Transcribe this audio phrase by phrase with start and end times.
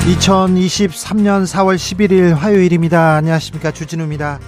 [0.00, 3.16] 2023년 4월 11일 화요일입니다.
[3.16, 3.70] 안녕하십니까.
[3.70, 4.40] 주진우입니다.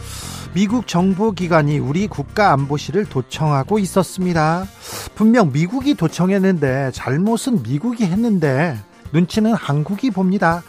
[0.54, 4.66] 미국 정보기관이 우리 국가안보실을 도청하고 있었습니다.
[5.14, 8.78] 분명 미국이 도청했는데 잘못은 미국이 했는데
[9.12, 10.62] 눈치는 한국이 봅니다.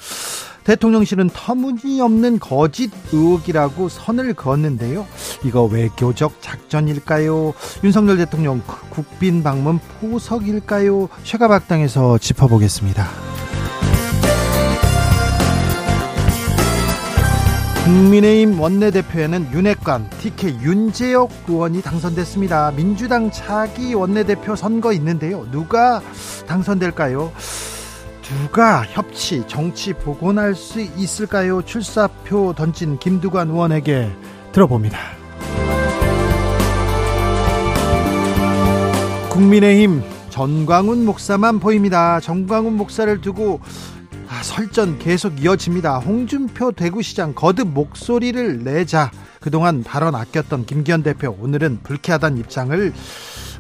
[0.66, 5.06] 대통령실은 터무니없는 거짓 의혹이라고 선을 그었는데요.
[5.44, 7.54] 이거 외교적 작전일까요?
[7.84, 11.10] 윤석열 대통령 국빈 방문 포석일까요?
[11.24, 13.33] 최가박당에서 짚어보겠습니다.
[17.84, 22.72] 국민의힘 원내대표에는 윤핵관 TK 윤재혁 의원이 당선됐습니다.
[22.78, 25.46] 민주당 차기 원내대표 선거 있는데요.
[25.52, 26.02] 누가
[26.48, 27.34] 당선될까요?
[28.22, 31.62] 누가 협치, 정치 복원할 수 있을까요?
[31.62, 34.10] 출사표 던진 김두관 의원에게
[34.54, 34.98] 들어봅니다.
[39.30, 42.22] 국민의힘 전광훈 목사만 보입니다.
[42.22, 43.60] 전광훈 목사를 두고
[44.34, 46.00] 아, 설전 계속 이어집니다.
[46.00, 52.94] 홍준표 대구시장 거듭 목소리를 내자 그동안 발언 아꼈던 김기현 대표 오늘은 불쾌하다는 입장을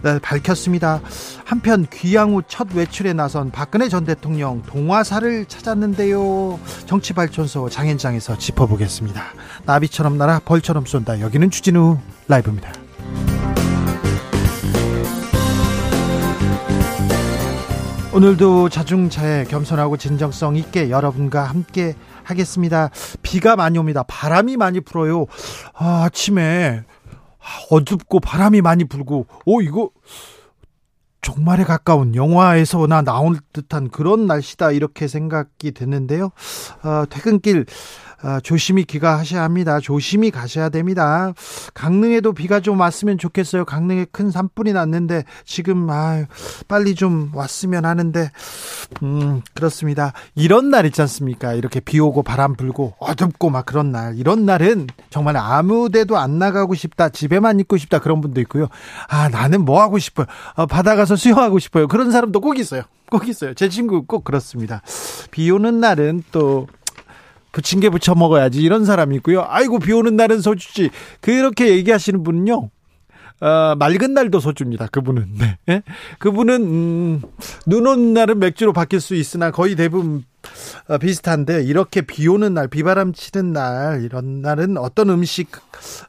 [0.01, 0.99] 네, 밝혔습니다.
[1.45, 6.59] 한편 귀양 후첫 외출에 나선 박근혜 전 대통령 동화사를 찾았는데요.
[6.87, 9.21] 정치발전소 장현장에서 짚어보겠습니다.
[9.65, 11.21] 나비처럼 날아 벌처럼 쏜다.
[11.21, 12.82] 여기는 주진우 라이브입니다.
[18.13, 22.91] 오늘도 자중차에 겸손하고 진정성 있게 여러분과 함께 하겠습니다.
[23.23, 24.03] 비가 많이 옵니다.
[24.07, 25.25] 바람이 많이 불어요.
[25.73, 26.83] 아, 아침에
[27.71, 29.89] 어둡고 바람이 많이 불고, 오, 이거
[31.23, 36.29] 정말에 가까운 영화에서나 나올 듯한 그런 날씨다 이렇게 생각이 됐는데요.
[36.83, 37.65] 어, 퇴근길
[38.23, 39.79] 아, 조심히 귀가하셔야 합니다.
[39.81, 41.33] 조심히 가셔야 됩니다.
[41.73, 43.65] 강릉에도 비가 좀 왔으면 좋겠어요.
[43.65, 46.25] 강릉에 큰 산불이 났는데 지금 아
[46.69, 48.31] 빨리 좀 왔으면 하는데
[49.03, 50.13] 음 그렇습니다.
[50.35, 51.53] 이런 날 있지 않습니까?
[51.53, 56.75] 이렇게 비 오고 바람 불고 어둡고 막 그런 날 이런 날은 정말 아무데도 안 나가고
[56.75, 57.09] 싶다.
[57.09, 57.99] 집에만 있고 싶다.
[57.99, 58.67] 그런 분도 있고요.
[59.09, 60.27] 아 나는 뭐 하고 싶어요.
[60.55, 61.87] 어, 바다 가서 수영하고 싶어요.
[61.89, 62.83] 그런 사람도 꼭 있어요.
[63.09, 63.53] 꼭 있어요.
[63.53, 64.81] 제 친구 꼭 그렇습니다.
[65.31, 66.67] 비 오는 날은 또
[67.53, 69.45] 부침개 부쳐 먹어야지 이런 사람이 있고요.
[69.47, 70.89] 아이고 비 오는 날은 소주지
[71.21, 72.69] 그렇게 얘기하시는 분은요.
[73.39, 74.87] 어, 맑은 날도 소주입니다.
[74.87, 75.35] 그분은.
[75.37, 75.57] 네.
[75.69, 75.83] 예?
[76.19, 77.21] 그분은 음,
[77.65, 80.23] 눈 오는 날은 맥주로 바뀔 수 있으나 거의 대부분 어,
[80.99, 85.49] 비슷한데 이렇게 비 오는 날, 비바람 치는 날 이런 날은 어떤 음식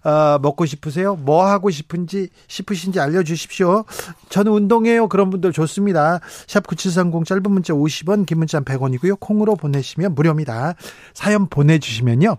[0.04, 1.16] 어, 먹고 싶으세요?
[1.16, 3.84] 뭐 하고 싶은지 싶으신지 알려 주십시오.
[4.28, 5.08] 저는 운동해요.
[5.08, 6.20] 그런 분들 좋습니다.
[6.46, 9.18] 샵 9730 짧은 문자 50원, 긴 문자 100원이고요.
[9.20, 10.74] 콩으로 보내시면 무료입니다.
[11.12, 12.36] 사연 보내 주시면요.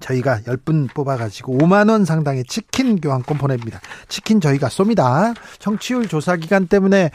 [0.00, 3.80] 저희가 10분 뽑아가지고 5만원 상당의 치킨 교환권 보냅니다.
[4.08, 5.34] 치킨 저희가 쏩니다.
[5.58, 7.10] 청취율 조사 기간 때문에,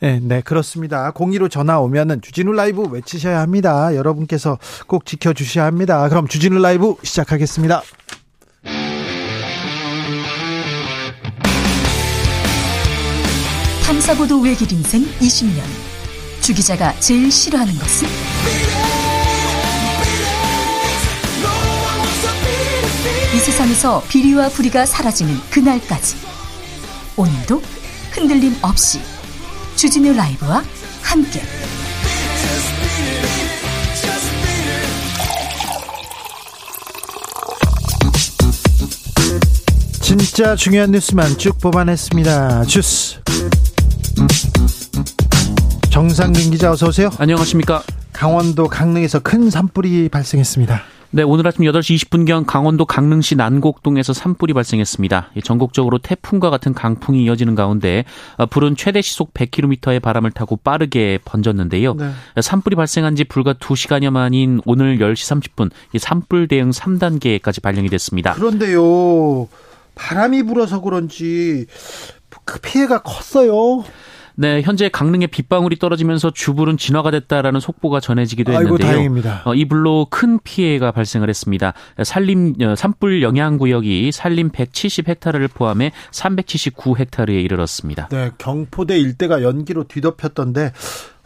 [0.00, 1.10] 네, 네, 그렇습니다.
[1.12, 3.94] 공의로 전화 오면은 주진우 라이브 외치셔야 합니다.
[3.94, 6.08] 여러분께서 꼭 지켜주셔야 합니다.
[6.08, 7.82] 그럼 주진우 라이브 시작하겠습니다.
[13.84, 15.62] 탐사보도 외길 인생 20년.
[16.40, 18.08] 주 기자가 제일 싫어하는 것은?
[23.42, 26.16] 세상에서 비리와 부리가 사라지는 그날까지
[27.16, 27.60] 오늘도
[28.12, 29.00] 흔들림 없이
[29.74, 30.62] 주진우 라이브와
[31.02, 31.42] 함께
[40.00, 42.64] 진짜 중요한 뉴스만 쭉 뽑아냈습니다.
[42.66, 43.18] 주스
[45.90, 47.10] 정상근 기자 어서 오세요.
[47.18, 47.82] 안녕하십니까.
[48.12, 51.01] 강원도 강릉에서 큰 산불이 발생했습니다.
[51.14, 55.32] 네, 오늘 아침 8시 20분경 강원도 강릉시 난곡동에서 산불이 발생했습니다.
[55.44, 58.06] 전국적으로 태풍과 같은 강풍이 이어지는 가운데
[58.38, 61.94] 어, 불은 최대 시속 100km의 바람을 타고 빠르게 번졌는데요.
[61.96, 62.12] 네.
[62.40, 68.32] 산불이 발생한 지 불과 2시간여 만인 오늘 10시 30분 산불 대응 3단계까지 발령이 됐습니다.
[68.32, 69.48] 그런데요.
[69.94, 71.66] 바람이 불어서 그런지
[72.46, 73.84] 그 피해가 컸어요.
[74.34, 78.74] 네, 현재 강릉에 빗방울이 떨어지면서 주불은 진화가 됐다라는 속보가 전해지기도 했는데요.
[78.74, 79.42] 아이고, 다행입니다.
[79.44, 81.74] 어, 이 불로 큰 피해가 발생을 했습니다.
[82.02, 88.08] 산림 어, 산불 영향 구역이 산림 170헥타르를 포함해 379헥타르에 이르렀습니다.
[88.08, 90.72] 네, 경포대 일대가 연기로 뒤덮였던데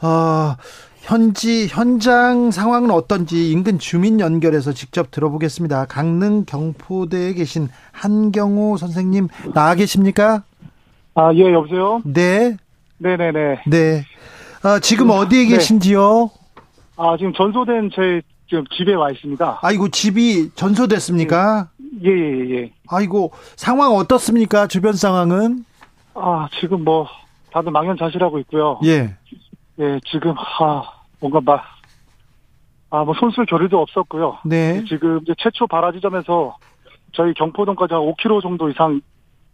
[0.00, 0.56] 아,
[1.00, 5.87] 현지 현장 상황은 어떤지 인근 주민 연결해서 직접 들어보겠습니다.
[5.87, 10.43] 강릉 경포대에 계신 한경호 선생님 나와 계십니까?
[11.14, 12.03] 아, 예, 여보세요?
[12.05, 12.56] 네.
[12.98, 13.62] 네네네.
[13.66, 14.04] 네.
[14.62, 15.48] 아, 지금 어디에 네.
[15.50, 16.31] 계신지요?
[16.96, 19.58] 아, 지금 전소된 제 지금 집에 와 있습니다.
[19.62, 21.69] 아이고 집이 전소됐습니까?
[22.04, 22.72] 예, 예, 예.
[22.88, 24.66] 아이고 상황 어떻습니까?
[24.66, 25.64] 주변 상황은?
[26.14, 27.06] 아, 지금 뭐,
[27.52, 28.81] 다들 망연자실하고 있고요.
[28.84, 29.14] 예.
[29.78, 30.82] 예, 지금, 아,
[31.20, 31.62] 뭔가 막,
[32.90, 34.38] 아, 뭐, 손쓸 겨를도 없었고요.
[34.46, 34.82] 네.
[34.88, 36.56] 지금 이제 최초 발화 지점에서
[37.12, 39.00] 저희 경포동까지 한 5km 정도 이상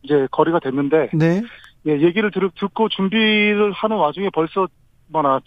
[0.02, 1.42] 이제 거리가 됐는데, 네.
[1.87, 4.69] 예, 얘기를 들, 듣고 준비를 하는 와중에 벌써
[5.08, 5.40] 뭐나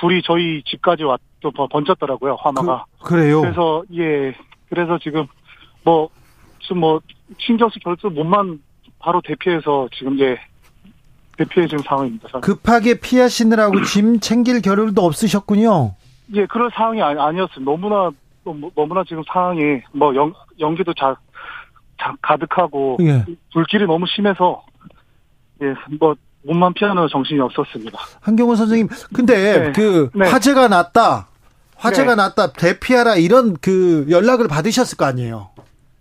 [0.00, 2.86] 불이 저희 집까지 왔, 또 번- 번졌더라고요, 화마가.
[3.02, 3.40] 그, 그래요.
[3.42, 4.34] 그래서 예
[4.68, 5.26] 그래서 지금
[5.84, 6.08] 뭐
[6.60, 7.00] 지금 뭐
[7.38, 8.60] 신경쓰 결수 몸만
[8.98, 10.36] 바로 대피해서 지금 이제
[11.36, 12.28] 대피해 지금 상황입니다.
[12.28, 12.40] 저는.
[12.40, 15.94] 급하게 피하시느라고 짐 챙길 겨를도 없으셨군요.
[16.34, 17.70] 예 그런 상황이 아니, 아니었습니다.
[17.70, 18.10] 너무나
[18.44, 21.14] 너무- 너무나 지금 상황이 뭐 연, 연기도 자,
[22.00, 23.24] 자 가득하고 예.
[23.52, 24.62] 불길이 너무 심해서
[25.62, 26.14] 예 뭐
[26.46, 27.98] 몸만 피하는 정신이 없었습니다.
[28.20, 29.72] 한경호 선생님, 근데 네.
[29.72, 30.28] 그 네.
[30.28, 31.28] 화재가 났다.
[31.76, 32.16] 화재가 네.
[32.16, 32.52] 났다.
[32.52, 35.48] 대피하라 이런 그 연락을 받으셨을 거 아니에요.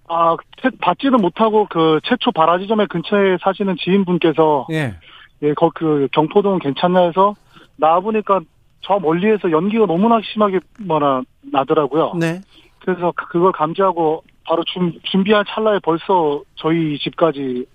[0.09, 4.95] 아 채- 받지는 못하고 그 최초 발화 지점의 근처에 사시는 지인분께서 예.
[5.43, 7.35] 예, 거, 그, 경포동 괜찮냐 해서,
[7.77, 8.39] 나와보니까
[8.81, 11.21] 저 멀리에서 연기가 너무나 심하게, 뭐나,
[11.51, 12.13] 나더라고요.
[12.17, 12.39] 네.
[12.79, 17.65] 그래서 그- 그걸 감지하고, 바로 준, 준비한 찰나에 벌써 저희 집까지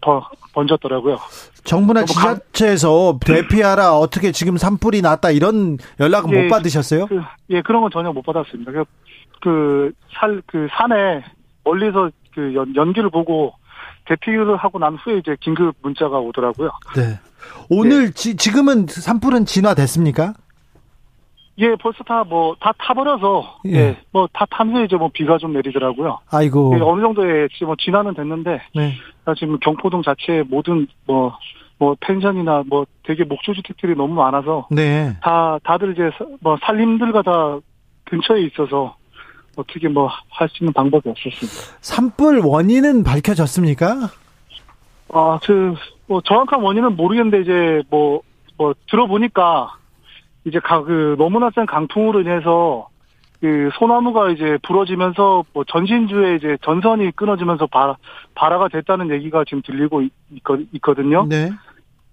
[0.00, 1.18] 번, 번졌더라고요.
[1.64, 7.06] 정부나 지자체에서 대피하라 어떻게 지금 산불이 났다 이런 연락은 예, 못 받으셨어요?
[7.06, 7.20] 그,
[7.50, 8.72] 예, 그런 건 전혀 못 받았습니다.
[8.72, 8.84] 그,
[9.40, 11.24] 그, 살, 그 산에
[11.64, 13.52] 멀리서 그 연, 연기를 보고
[14.06, 16.70] 대피를 하고 난 후에 이제 긴급 문자가 오더라고요.
[16.96, 17.18] 네.
[17.68, 20.34] 오늘 지, 지금은 산불은 진화됐습니까?
[21.60, 23.72] 예, 벌써 다 뭐, 다 타버려서, 예.
[23.76, 26.20] 예, 뭐, 다 타면서 이제 뭐 비가 좀 내리더라고요.
[26.30, 26.72] 아이고.
[26.76, 28.94] 예, 어느 정도의 지금 뭐 진화는 됐는데 네.
[29.24, 35.16] 아, 지금 경포동 자체에 모든 뭐뭐 펜션이나 뭐 되게 목조 주택들이 너무 많아서 네.
[35.20, 37.58] 다 다들 이제 사- 뭐 살림들과 다
[38.04, 38.96] 근처에 있어서
[39.56, 41.78] 어떻게 뭐 할 수 있는 방법이 없었습니다.
[41.80, 44.08] 산불 원인은 밝혀졌습니까?
[45.12, 45.74] 아, 그
[46.06, 49.74] 뭐 정확한 원인은 모르겠는데 이제 뭐뭐 들어보니까
[50.48, 52.88] 이제 가, 그 너무나 센 강풍으로 인해서
[53.40, 57.96] 그 소나무가 이제 부러지면서 뭐 전신주에 이제 전선이 끊어지면서 바,
[58.34, 60.12] 발화가 됐다는 얘기가 지금 들리고 있,
[60.42, 61.50] 거 든요 네.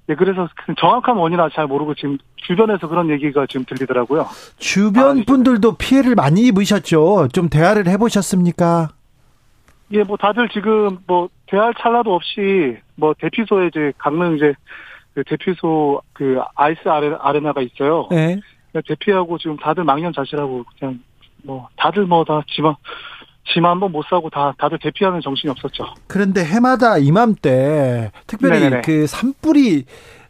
[0.08, 4.28] 예, 그래서 그 정확한 원인은 잘 모르고 지금 주변에서 그런 얘기가 지금 들리더라고요.
[4.58, 7.30] 주변 아, 분들도 피해를 많이 입으셨죠.
[7.34, 8.90] 좀 대화를 해보셨습니까?
[9.92, 14.54] 예, 뭐 다들 지금 뭐 대할 찰나도 없이 뭐 대피소에 이제 강릉 이제
[15.16, 18.08] 그 대피소 그 아이스 아레, 아레 나가 있어요.
[18.12, 18.40] 네.
[18.86, 21.00] 대피하고 지금 다들 망연자실하고 그냥
[21.44, 22.66] 뭐 다들 뭐다 짐,
[23.54, 25.86] 짐한번 못 사고 다 다들 대피하는 정신이 없었죠.
[26.08, 28.82] 그런데 해마다 이맘때 특별히 네네네.
[28.82, 29.86] 그 산불이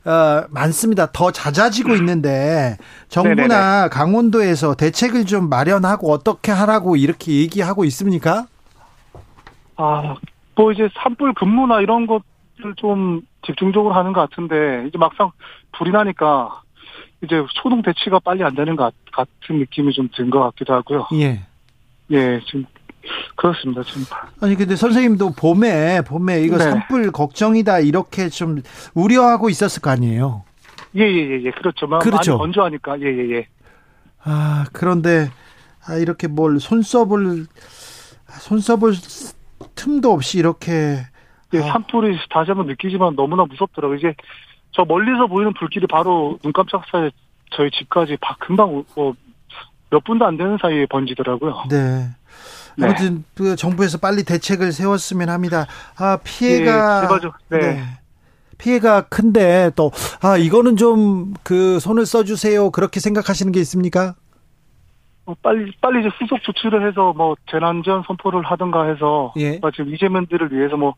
[0.06, 1.12] 어, 많습니다.
[1.12, 2.78] 더 잦아지고 있는데
[3.08, 8.46] 정부나 강원도에서 대책을 좀 마련하고 어떻게 하라고 이렇게 얘기하고 있습니까?
[9.78, 10.16] 아,
[10.56, 12.35] 뭐 이제 산불 근무나 이런 것들
[12.78, 15.32] 좀 집중적으로 하는 것 같은데 이제 막상
[15.78, 16.62] 불이 나니까
[17.24, 21.08] 이제 초동 대치가 빨리 안 되는 것 같- 같은 느낌이 좀 든 것 같기도 하고요.
[21.14, 21.44] 예.
[22.12, 22.66] 예, 지금
[23.36, 23.84] 그렇습니다.
[23.84, 24.04] 지금
[24.42, 26.64] 아니 근데 선생님도 봄에 봄에 이거 네.
[26.64, 28.62] 산불 걱정이다 이렇게 좀
[28.94, 30.44] 우려하고 있었을 거 아니에요.
[30.96, 31.88] 예예예 예, 그렇죠.
[31.88, 32.32] 마- 그렇죠.
[32.34, 33.30] 많이 건조하니까 예예예.
[33.32, 33.48] 예, 예.
[34.24, 35.30] 아 그런데
[35.88, 37.46] 아, 이렇게 뭘 손써볼
[38.40, 38.94] 손써볼
[39.76, 40.98] 틈도 없이 이렇게
[41.56, 41.74] 예, 아.
[41.74, 43.98] 산불이 다시 한번 느끼지만 너무나 무섭더라고요.
[43.98, 44.14] 이제
[44.72, 47.10] 저 멀리서 보이는 불길이 바로 눈 깜짝 사이에
[47.52, 51.64] 저희 집까지 바- 금방 뭐몇 분도 안 되는 사이에 번지더라고요.
[51.70, 52.10] 네.
[52.78, 52.86] 네.
[52.88, 55.66] 아무튼 그 정부에서 빨리 대책을 세웠으면 합니다.
[55.98, 57.82] 아 피해가 예, 제발 좀, 네.
[58.58, 64.16] 피해가 큰데 또 아 이거는 좀 그 손을 써주세요 그렇게 생각하시는 게 있습니까?
[65.26, 69.58] 어, 빨리 빨리 이제 후속 조치를 해서 뭐 재난지원 선포를 하든가 해서 예.
[69.60, 70.96] 뭐 지금 이재민들을 위해서 뭐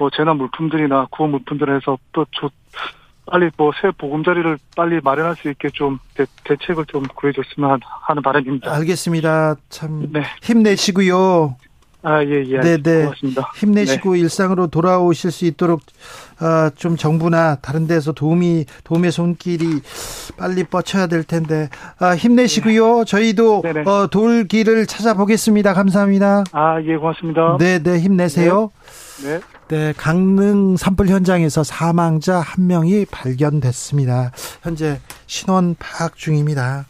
[0.00, 2.48] 뭐 재난 물품들이나 구호 물품들을 해서 또 조,
[3.30, 8.72] 빨리 뭐 새 보금자리를 빨리 마련할 수 있게 좀 대, 대책을 좀 구해줬으면 하는 바람입니다.
[8.74, 9.56] 알겠습니다.
[9.68, 10.22] 참 네.
[10.42, 11.54] 힘내시고요.
[12.02, 12.60] 아, 예, 예.
[12.60, 13.02] 네, 네.
[13.02, 13.52] 고맙습니다.
[13.56, 14.20] 힘내시고 네.
[14.20, 15.82] 일상으로 돌아오실 수 있도록
[16.40, 19.66] 어, 좀 정부나 다른 데서 도움이 도움의 손길이
[20.38, 23.04] 빨리 뻗쳐야 될 텐데 아, 힘내시고요.
[23.04, 25.74] 저희도 어, 돌 길을 찾아보겠습니다.
[25.74, 26.44] 감사합니다.
[26.52, 27.58] 아, 예, 고맙습니다.
[27.60, 28.70] 네, 네, 힘내세요.
[29.22, 29.34] 네.
[29.34, 29.40] 네.
[29.70, 34.32] 네, 강릉 산불 현장에서 사망자 한 명이 발견됐습니다.
[34.64, 36.86] 현재 신원 파악 중입니다.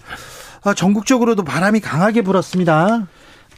[0.64, 3.06] 아, 전국적으로도 바람이 강하게 불었습니다.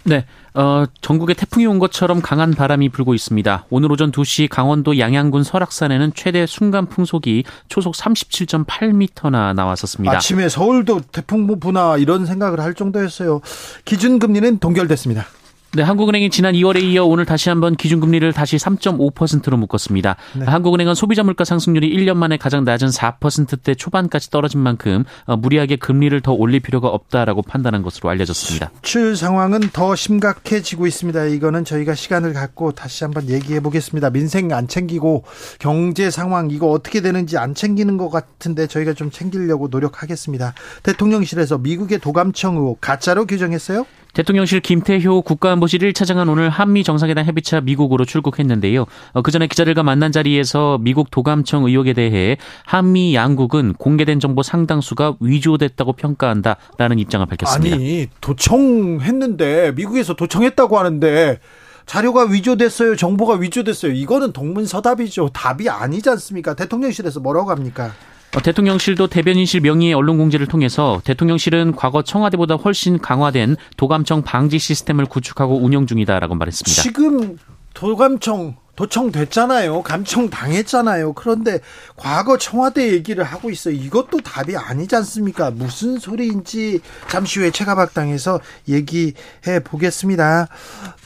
[0.02, 0.26] 네.
[0.55, 3.67] 어, 전국에 태풍이 온 것처럼 강한 바람이 불고 있습니다.
[3.71, 10.17] 오늘 오전 2시 강원도 양양군 설악산에는 최대 순간 풍속이 초속 37.8m나 나왔었습니다.
[10.17, 13.41] 아침에 서울도 태풍 부나 이런 생각을 할 정도였어요.
[13.85, 15.26] 기준금리는 동결됐습니다.
[15.75, 20.17] 네, 한국은행이 지난 2월에 이어 오늘 다시 한번 기준금리를 다시 3.5%로 묶었습니다.
[20.35, 20.45] 네.
[20.45, 26.21] 한국은행은 소비자 물가 상승률이 1년 만에 가장 낮은 4%대 초반까지 떨어진 만큼 어, 무리하게 금리를
[26.21, 28.71] 더 올릴 필요가 없다라고 판단한 것으로 알려졌습니다.
[28.83, 31.25] 수출 상황은 더 심각해지고 있습니다.
[31.25, 34.11] 이거는 저희가 시간을 갖고 다시 한번 얘기해 보겠습니다.
[34.11, 35.25] 민생 안 챙기고
[35.59, 40.52] 경제 상황 이거 어떻게 되는지 안 챙기는 것 같은데 저희가 좀 챙기려고 노력하겠습니다.
[40.83, 43.87] 대통령실에서 미국의 도감청 의혹 가짜로 규정했어요?
[44.12, 48.85] 대통령실 김태효 국가안보실 1차장은 오늘 한미 정상회담 협의차 미국으로 출국했는데요.
[49.12, 55.16] 어, 그 전에 기자들과 만난 자리에서 미국 도감청 의혹에 대해 한미 양국은 공개된 정보 상당수가
[55.21, 57.76] 위조됐다고 평가한다라는 입장을 밝혔습니다.
[57.76, 61.38] 아니 도청했는데 미국에서 도청했다고 하는데
[61.87, 62.97] 자료가 위조됐어요.
[62.97, 63.92] 정보가 위조됐어요.
[63.92, 65.31] 이거는 동문서답이죠.
[65.31, 66.54] 답이 아니지 않습니까?
[66.54, 67.92] 대통령실에서 뭐라고 합니까?
[68.35, 75.05] 어, 대통령실도 대변인실 명의의 언론 공지를 통해서 대통령실은 과거 청와대보다 훨씬 강화된 도감청 방지 시스템을
[75.07, 76.83] 구축하고 운영 중이다라고 말했습니다.
[76.83, 77.37] 지금
[77.75, 79.83] 도감청 도청 됐잖아요.
[79.83, 81.12] 감청 당했잖아요.
[81.12, 81.61] 그런데
[81.95, 83.75] 과거 청와대 얘기를 하고 있어요.
[83.75, 85.51] 이것도 답이 아니지 않습니까?
[85.51, 90.49] 무슨 소리인지 잠시 후에 체가박당에서 얘기해 보겠습니다.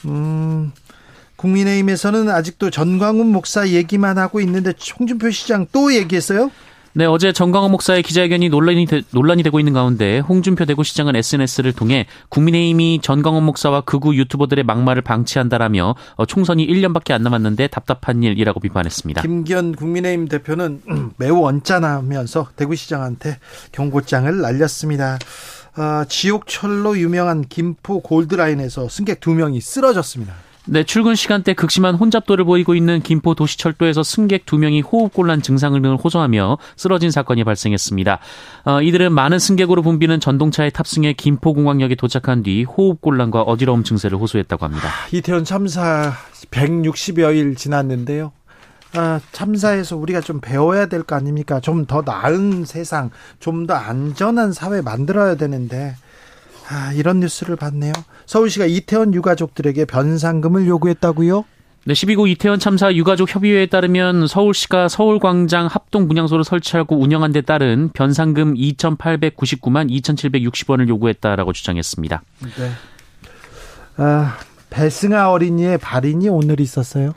[0.05, 0.71] 음.
[1.35, 6.49] 국민의힘에서는 아직도 전광훈 목사 얘기만 하고 있는데 홍준표 시장 또 얘기했어요?
[6.97, 12.07] 네, 어제 정광호 목사의 기자회견이 논란이, 되, 논란이 되고 있는 가운데 홍준표 대구시장은 SNS를 통해
[12.29, 19.21] 국민의힘이 전광호 목사와 극우 유튜버들의 막말을 방치한다라며 어, 총선이 1년밖에 안 남았는데 답답한 일이라고 비판했습니다.
[19.21, 20.81] 김기현 국민의힘 대표는
[21.17, 23.37] 매우 언짢아하면서 대구시장한테
[23.73, 25.19] 경고장을 날렸습니다.
[25.77, 30.46] 어, 지옥철로 유명한 김포 골드라인에서 승객 두 명이 쓰러졌습니다.
[30.69, 36.57] 네, 출근 시간대 극심한 혼잡도를 보이고 있는 김포 도시철도에서 승객 두 명이 호흡곤란 증상을 호소하며
[36.75, 38.19] 쓰러진 사건이 발생했습니다.
[38.65, 44.89] 어, 이들은 많은 승객으로 붐비는 전동차에 탑승해 김포공항역에 도착한 뒤 호흡곤란과 어지러움 증세를 호소했다고 합니다.
[45.13, 46.11] 이태원 참사
[46.51, 48.33] 160여일 지났는데요.
[48.93, 51.59] 아, 참사에서 우리가 좀 배워야 될 거 아닙니까?
[51.61, 53.09] 좀 더 나은 세상,
[53.39, 55.95] 좀 더 안전한 사회 만들어야 되는데
[56.69, 57.93] 아, 이런 뉴스를 봤네요.
[58.25, 61.45] 서울시가 이태원 유가족들에게 변상금을 요구했다고요?
[61.85, 67.89] 네, 12구 이태원 참사 유가족 협의회에 따르면 서울시가 서울광장 합동 분향소를 설치하고 운영한 데 따른
[67.93, 72.21] 변상금 2,899만 2,760원을 요구했다라고 주장했습니다.
[72.59, 72.71] 네.
[73.95, 74.37] 아,
[74.69, 77.13] 배승아 어린이의 발인이 오늘 있었어요?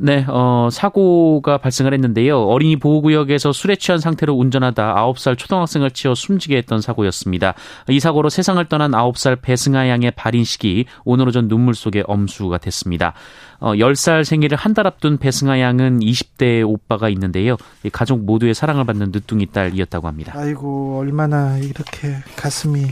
[0.00, 2.40] 네, 어, 사고가 발생을 했는데요.
[2.44, 7.54] 어린이 보호구역에서 술에 취한 상태로 운전하다 9살 초등학생을 치어 숨지게 했던 사고였습니다.
[7.88, 13.12] 이 사고로 세상을 떠난 9살 배승아 양의 발인식이 오늘 오전 눈물 속에 엄수가 됐습니다.
[13.58, 17.56] 어, 10살 생일을 한 달 앞둔 배승아 양은 20대 오빠가 있는데요.
[17.90, 20.32] 가족 모두의 사랑을 받는 늦둥이 딸이었다고 합니다.
[20.36, 22.84] 아이고, 얼마나 이렇게 가슴이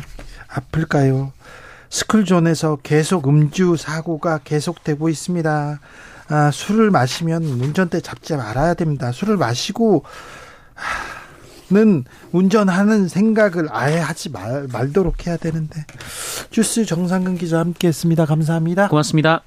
[0.48, 1.32] 아플까요?
[1.88, 5.78] 스쿨존에서 계속 음주 사고가 계속되고 있습니다.
[6.28, 9.12] 아, 술을 마시면 운전대 잡지 말아야 됩니다.
[9.12, 10.04] 술을 마시고
[11.68, 15.84] 는 운전하는 생각을 아예 하지 말, 말도록 해야 되는데
[16.50, 18.24] 주스 정상근 기자 함께했습니다.
[18.24, 18.86] 감사합니다.
[18.88, 19.42] 고맙습니다.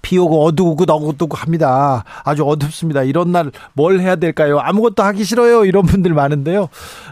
[0.00, 2.04] 비 오고 어두우고 어두고 합니다.
[2.22, 3.02] 아주 어둡습니다.
[3.02, 4.60] 이런 날 뭘 해야 될까요?
[4.60, 5.64] 아무것도 하기 싫어요.
[5.64, 6.68] 이런 분들 많은데요.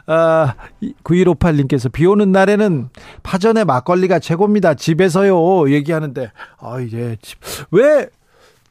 [0.07, 0.55] 아,
[1.03, 2.91] 9158님께서 비 오는 날에는
[3.25, 4.75] 파전에 막걸리가 최고입니다.
[4.75, 5.73] 집에서요.
[5.73, 6.31] 얘기하는데,
[6.61, 7.17] 아, 예.
[7.73, 8.09] 왜,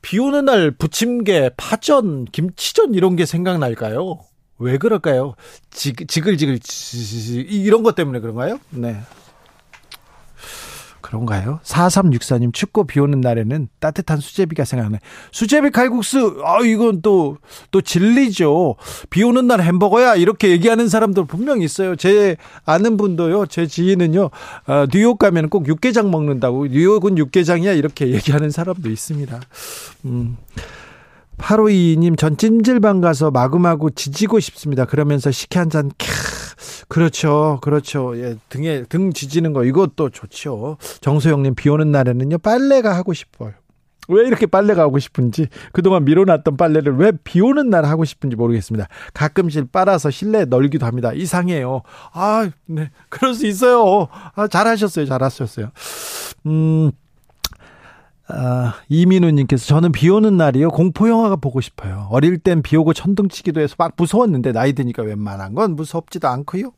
[0.03, 4.19] 비 오는 날 부침개, 파전, 김치전 이런 게 생각날까요?
[4.59, 5.33] 왜 그럴까요?
[5.71, 6.59] 지, 지글지글
[7.47, 8.59] 이런 것 때문에 그런가요?
[8.69, 8.99] 네.
[11.13, 11.59] 그런가요?
[11.63, 14.99] 4364님 춥고 비 오는 날에는 따뜻한 수제비가 생각나네.
[15.31, 17.37] 수제비 칼국수, 아, 이건 또,
[17.69, 18.75] 또 진리죠.
[19.11, 20.15] 비 오는 날 햄버거야.
[20.15, 21.95] 이렇게 얘기하는 사람들 분명히 있어요.
[21.95, 24.31] 제 아는 분도요, 제 지인은요,
[24.67, 26.65] 어, 뉴욕 가면 꼭 육개장 먹는다고.
[26.67, 27.73] 뉴욕은 육개장이야.
[27.73, 29.39] 이렇게 얘기하는 사람도 있습니다.
[30.05, 30.37] 음.
[31.37, 34.85] 852님, 전 찜질방 가서 마구마구 지지고 싶습니다.
[34.85, 36.32] 그러면서 식혜 한 잔, 캬,
[36.87, 37.59] 그렇죠.
[37.61, 38.17] 그렇죠.
[38.17, 40.77] 예, 등에, 등 지지는 거, 이것도 좋죠.
[41.01, 43.51] 정소영 님, 비 오는 날에는요, 빨래가 하고 싶어요.
[44.09, 48.89] 왜 이렇게 빨래가 하고 싶은지 그동안 미뤄놨던 빨래를 왜 비 오는 날 하고 싶은지 모르겠습니다.
[49.13, 51.13] 가끔씩 빨아서 실내에 널기도 합니다.
[51.13, 51.83] 이상해요.
[52.11, 52.91] 아, 네.
[53.07, 54.09] 그럴 수 있어요.
[54.35, 55.05] 아, 잘하셨어요.
[55.05, 55.71] 잘하셨어요.
[56.47, 56.91] 음,
[58.27, 62.07] 아, 이민우님께서 저는 비 오는 날이요 공포 영화가 보고 싶어요.
[62.09, 66.71] 어릴 땐 비 오고 천둥치기도 해서 막 무서웠는데 나이 드니까 웬만한 건 무섭지도 않고요.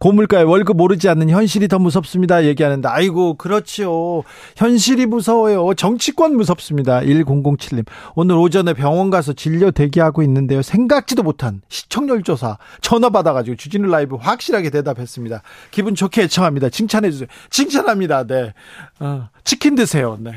[0.00, 2.44] 고물가에 월급 오르지 않는 현실이 더 무섭습니다.
[2.44, 4.22] 얘기하는데 아이고 그렇지요.
[4.56, 5.72] 현실이 무서워요.
[5.74, 7.00] 정치권 무섭습니다.
[7.00, 10.62] 1007님 오늘 오전에 병원 가서 진료 대기하고 있는데요.
[10.62, 15.42] 생각지도 못한 시청률 조사 전화 받아가지고 주진우 라이브 확실하게 대답했습니다.
[15.70, 16.68] 기분 좋게 애청합니다.
[16.68, 17.28] 칭찬해 주세요.
[17.48, 18.26] 칭찬합니다.
[18.26, 18.52] 네.
[19.00, 20.18] 어, 치킨 드세요.
[20.20, 20.32] 네.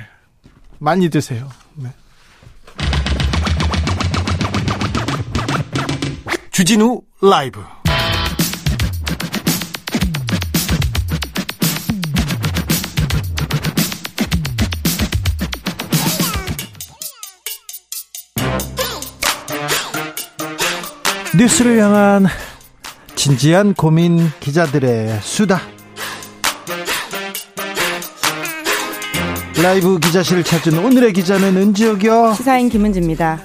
[0.79, 1.49] 많이 드세요.
[1.75, 1.89] 네.
[6.51, 7.63] 주진우 라이브
[21.37, 22.27] 뉴스를 향한
[23.15, 25.78] 진지한 고민 기자들의 수다.
[29.61, 32.33] 라이브 기자실을 찾은 오늘의 기자는 은지혁이요.
[32.37, 33.41] 시사인 김은지입니다.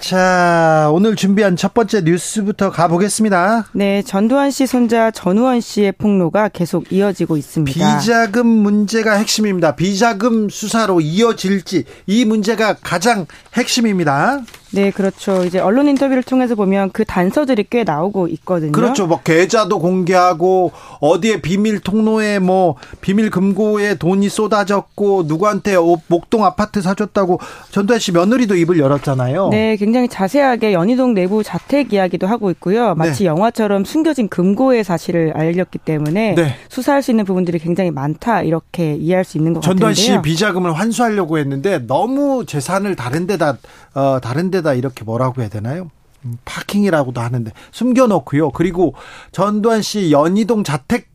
[0.00, 3.68] 자, 오늘 준비한 첫 번째 뉴스부터 가보겠습니다.
[3.72, 7.98] 네, 전두환 씨 손자 전우원 씨의 폭로가 계속 이어지고 있습니다.
[7.98, 9.76] 비자금 문제가 핵심입니다.
[9.76, 14.40] 비자금 수사로 이어질지 이 문제가 가장 핵심입니다.
[14.74, 15.44] 네, 그렇죠.
[15.44, 18.72] 이제 언론 인터뷰를 통해서 보면 그 단서들이 꽤 나오고 있거든요.
[18.72, 19.06] 그렇죠.
[19.06, 25.76] 뭐 계좌도 공개하고 어디에 비밀 통로에 뭐 비밀 금고에 돈이 쏟아졌고 누구한테
[26.08, 27.38] 목동 아파트 사줬다고
[27.70, 29.48] 전두환 씨 며느리도 입을 열었잖아요.
[29.50, 32.94] 네, 굉장히 자세하게 연희동 내부 자택 이야기도 하고 있고요.
[32.94, 33.28] 마치 네.
[33.28, 36.56] 영화처럼 숨겨진 금고의 사실을 알렸기 때문에 네.
[36.68, 40.14] 수사할 수 있는 부분들이 굉장히 많다 이렇게 이해할 수 있는 것 전두환 같은데요.
[40.14, 43.58] 전두환 씨 비자금을 환수하려고 했는데 너무 재산을 다른 데다
[43.94, 45.90] 어, 다른 데다 이렇게 뭐라고 해야 되나요?
[46.24, 48.50] 음, 파킹이라고도 하는데 숨겨놓고요.
[48.50, 48.94] 그리고
[49.30, 51.14] 전두환 씨 연희동 자택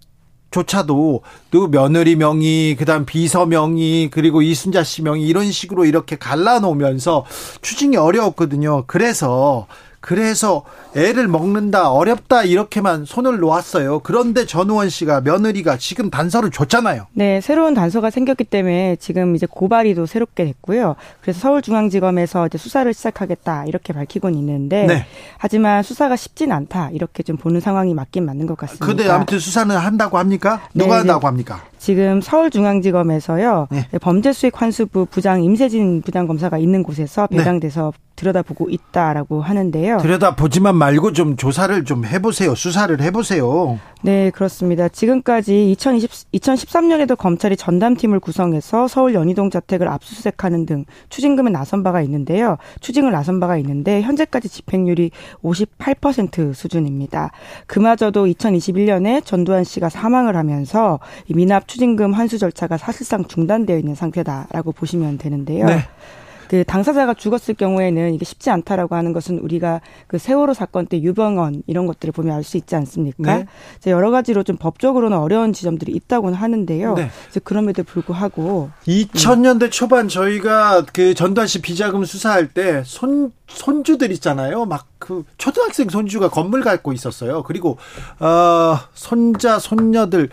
[0.52, 7.26] 조차도 또 며느리 명의, 그다음 비서 명의, 그리고 이순자 씨 명의 이런 식으로 이렇게 갈라놓으면서
[7.62, 8.86] 추징이 어려웠거든요.
[8.88, 9.68] 그래서
[10.02, 10.64] 그래서
[10.96, 14.00] 애를 먹는다 어렵다 이렇게만 손을 놓았어요.
[14.00, 17.08] 그런데 전우원 씨가 며느리가 지금 단서를 줬잖아요.
[17.14, 20.96] 네, 새로운 단서가 생겼기 때문에 지금 이제 고발이도 새롭게 됐고요.
[21.22, 25.06] 그래서 서울중앙지검에서 이제 수사를 시작하겠다 이렇게 밝히곤 있는데 네.
[25.38, 28.86] 하지만 수사가 쉽진 않다 이렇게 좀 보는 상황이 맞긴 맞는 것 같습니다.
[28.86, 30.62] 근데 아무튼 수사는 한다고 합니까?
[30.74, 31.64] 누가 네, 한다고 합니까?
[31.78, 33.88] 지금 서울중앙지검에서요 네.
[34.02, 37.38] 범죄수익 환수부 부장 임세진 부장검사가 있는 곳에서 네.
[37.38, 38.09] 배당돼서 네.
[38.20, 40.00] 들여다보고 있다라고 하는데요.
[40.00, 42.54] 들여다보지만 말고 좀 조사를 좀 해보세요.
[42.54, 43.80] 수사를 해보세요.
[44.02, 44.90] 네, 그렇습니다.
[44.90, 52.58] 지금까지 2020, 2013년에도 검찰이 전담팀을 구성해서 서울 연희동 자택을 압수수색하는 등 추징금에 나선 바가 있는데요.
[52.82, 55.12] 추징을 나선 바가 있는데 현재까지 집행률이
[55.44, 57.32] 58% 수준입니다.
[57.68, 65.18] 그마저도 2021년에 전두환 씨가 사망을 하면서 미납 추징금 환수 절차가 사실상 중단되어 있는 상태다라고 보시면
[65.18, 65.66] 되는데요.
[65.66, 65.80] 네.
[66.50, 71.64] 그 당사자가 죽었을 경우에는 이게 쉽지 않다라고 하는 것은 우리가 그 세월호 사건 때 유병언
[71.68, 73.38] 이런 것들을 보면 알 수 있지 않습니까?
[73.38, 73.46] 네.
[73.92, 76.96] 여러 가지로 좀 법적으로는 어려운 지점들이 있다고는 하는데요.
[76.96, 77.12] 네.
[77.44, 79.70] 그럼에도 불구하고 2000년대 음.
[79.70, 84.66] 초반 저희가 그 전두환 씨 비자금 수사할 때 손 손주들 있잖아요.
[84.66, 87.44] 막 그 초등학생 손주가 건물 갖고 있었어요.
[87.44, 87.78] 그리고
[88.20, 90.30] 어 손자 손녀들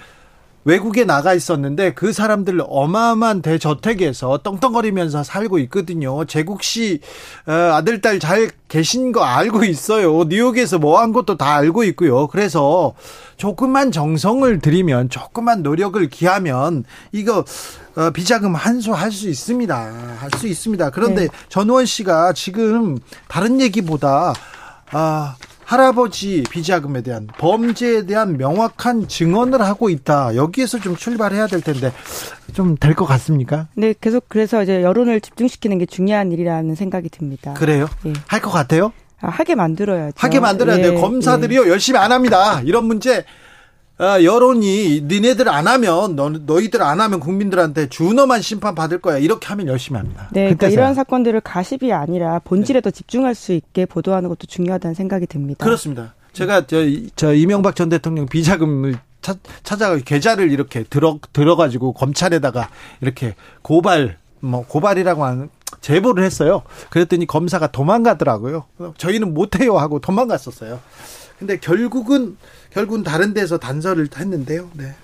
[0.66, 6.24] 외국에 나가 있었는데 그 사람들 어마어마한 대저택에서 떵떵거리면서 살고 있거든요.
[6.24, 7.00] 제국 씨
[7.46, 10.24] 어, 아들 딸 잘 계신 거 알고 있어요.
[10.24, 12.26] 뉴욕에서 뭐 한 것도 다 알고 있고요.
[12.26, 12.94] 그래서
[13.37, 17.44] 조금만 정성을 들이면 조금만 노력을 기하면 이거
[17.94, 19.74] 어, 비자금 환수할 수 있습니다.
[20.18, 20.90] 할 수 있습니다.
[20.90, 21.29] 그런데 네.
[21.48, 22.98] 전우원 씨가 지금
[23.29, 24.35] 다른 얘기보다
[24.90, 30.37] 아 할아버지 비자금에 대한 범죄에 대한 명확한 증언을 하고 있다.
[30.37, 31.92] 여기에서 좀 출발해야 될 텐데
[32.55, 33.66] 좀 될 것 같습니까?
[33.74, 37.52] 네, 계속 그래서 이제 여론을 집중시키는 게 중요한 일이라는 생각이 듭니다.
[37.55, 37.88] 그래요?
[38.07, 38.12] 예.
[38.29, 38.92] 할것 같아요?
[39.20, 40.14] 아, 하게 만들어야죠.
[40.16, 41.00] 하게 만들어야 예, 돼요.
[41.00, 41.68] 검사들이요 예.
[41.70, 42.61] 열심히 안 합니다.
[42.64, 43.24] 이런 문제
[43.98, 49.46] 아, 여론이 니네들 안 하면 너, 너희들 안 하면 국민들한테 준엄한 심판 받을 거야 이렇게
[49.48, 50.28] 하면 열심히 합니다.
[50.32, 52.82] 네, 그러니까 이런 사건들을 가십이 아니라 본질에 네.
[52.82, 55.64] 더 집중할 수 있게 보도하는 것도 중요하다는 생각이 듭니다.
[55.64, 56.14] 그렇습니다.
[56.35, 56.76] 제가 저,
[57.16, 62.68] 저 이명박 전 대통령 비자금을 찾, 찾아가 계좌를 이렇게 들어 들어가지고 검찰에다가
[63.00, 65.48] 이렇게 고발 뭐 고발이라고 하는
[65.80, 66.62] 제보를 했어요.
[66.90, 68.64] 그랬더니 검사가 도망가더라고요.
[68.98, 70.80] 저희는 못해요 하고 도망갔었어요.
[71.38, 72.37] 근데 결국은
[72.77, 74.71] 결국은 다른 데서 단서를 했는데요.
[74.75, 74.95] 네.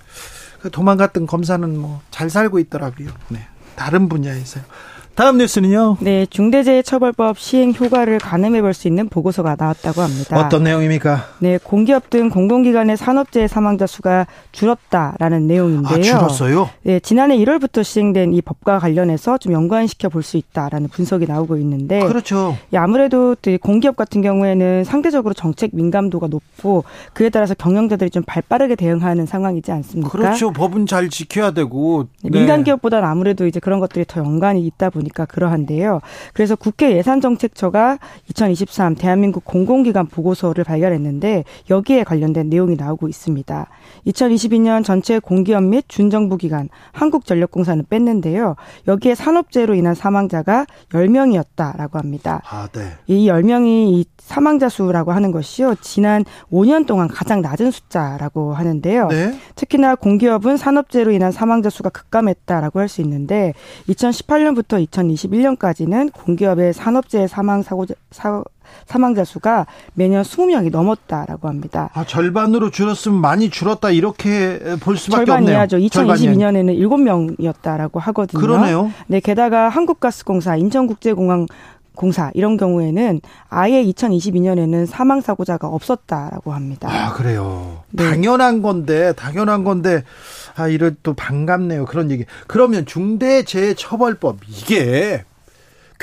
[0.61, 3.09] 그 도망갔던 검사는 뭐 잘 살고 있더라고요.
[3.29, 3.47] 네.
[3.75, 4.63] 다른 분야에서요.
[5.15, 5.97] 다음 뉴스는요.
[5.99, 10.39] 네, 중대재해처벌법 시행 효과를 가늠해 볼 수 있는 보고서가 나왔다고 합니다.
[10.39, 11.27] 어떤 내용입니까?
[11.37, 15.99] 네, 공기업 등 공공기관의 산업재해 사망자 수가 줄었다라는 내용인데요.
[15.99, 16.69] 아, 줄었어요?
[16.81, 21.99] 네, 지난해 1월부터 시행된 이 법과 관련해서 좀 연관시켜 볼 수 있다라는 분석이 나오고 있는데
[21.99, 22.57] 그렇죠.
[22.73, 29.25] 예, 아무래도 공기업 같은 경우에는 상대적으로 정책 민감도가 높고 그에 따라서 경영자들이 좀 발빠르게 대응하는
[29.27, 30.09] 상황이지 않습니까?
[30.09, 30.51] 그렇죠.
[30.51, 32.29] 법은 잘 지켜야 되고 네.
[32.31, 35.99] 민간 기업보다는 아무래도 이제 그런 것들이 더 연관이 있다 보니 까 그러한데요.
[36.33, 43.67] 그래서 국회 예산정책처가 2023 대한민국 공공기관 보고서를 발견했는데 여기에 관련된 내용이 나오고 있습니다.
[44.07, 48.55] 2022년 전체 공기업 및 준정부 기관 한국전력공사는 뺐는데요.
[48.87, 52.41] 여기에 산업재해로 인한 사망자가 10명이었다라고 합니다.
[52.49, 52.91] 아, 네.
[53.07, 55.75] 이 10명이 이 사망자 수라고 하는 것이요.
[55.81, 59.07] 지난 5년 동안 가장 낮은 숫자라고 하는데요.
[59.09, 59.37] 네.
[59.55, 63.53] 특히나 공기업은 산업재해로 인한 사망자 수가 급감했다라고 할 수 있는데
[63.89, 68.43] 2018년부터 2021년까지는 공기업의 산업재해 사망 사고 사,
[68.85, 71.89] 사망자 수가 매년 20명이 넘었다라고 합니다.
[71.93, 75.57] 아, 절반으로 줄었으면 많이 줄었다 이렇게 볼 수밖에 절반 없네요.
[75.57, 75.77] 이하죠.
[75.77, 78.41] 2022년에는 7명이었다라고 하거든요.
[78.41, 78.91] 그러네요.
[79.07, 81.47] 네, 게다가 한국가스공사, 인천국제공항
[81.95, 86.89] 공사 이런 경우에는 아예 2022년에는 사망 사고자가 없었다라고 합니다.
[86.91, 87.83] 아 그래요.
[87.91, 88.09] 네.
[88.09, 90.03] 당연한 건데 당연한 건데
[90.55, 92.25] 아 이런 또 반갑네요 그런 얘기.
[92.47, 95.23] 그러면 중대재해처벌법 이게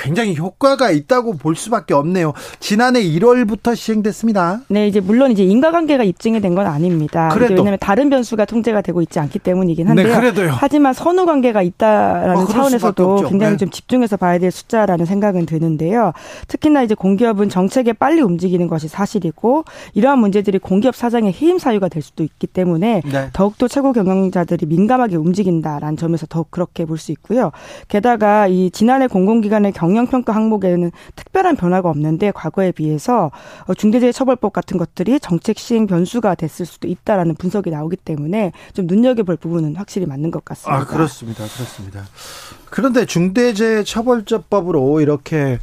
[0.01, 2.33] 굉장히 효과가 있다고 볼 수밖에 없네요.
[2.59, 4.61] 지난해 1월부터 시행됐습니다.
[4.67, 7.29] 네, 이제 물론 이제 인과관계가 입증이 된 건 아닙니다.
[7.31, 7.53] 그래도.
[7.53, 10.07] 왜냐하면 다른 변수가 통제가 되고 있지 않기 때문이긴 한데요.
[10.07, 10.51] 네, 그래도요.
[10.53, 13.27] 하지만 선후 관계가 있다라는 어, 차원에서도.
[13.29, 13.57] 굉장히 네.
[13.57, 16.11] 좀 집중해서 봐야 될 숫자라는 생각은 드는데요.
[16.49, 22.01] 특히나 이제 공기업은 정책에 빨리 움직이는 것이 사실이고 이러한 문제들이 공기업 사장의 해임 사유가 될
[22.01, 23.29] 수도 있기 때문에 네.
[23.31, 27.51] 더욱더 최고 경영자들이 민감하게 움직인다라는 점에서 더욱 그렇게 볼 수 있고요.
[27.87, 33.31] 게다가 이 지난해 공공기관의 경 영평가 항목에는 특별한 변화가 없는데 과거에 비해서
[33.67, 39.37] 어, 중대재해처벌법 같은 것들이 정책 시행 변수가 됐을 수도 있다라는 분석이 나오기 때문에 좀 눈여겨볼
[39.37, 40.81] 부분은 확실히 맞는 것 같습니다.
[40.81, 41.43] 아 그렇습니다.
[41.45, 42.03] 그렇습니다.
[42.69, 45.59] 그런데 중대재해처벌법으로 이렇게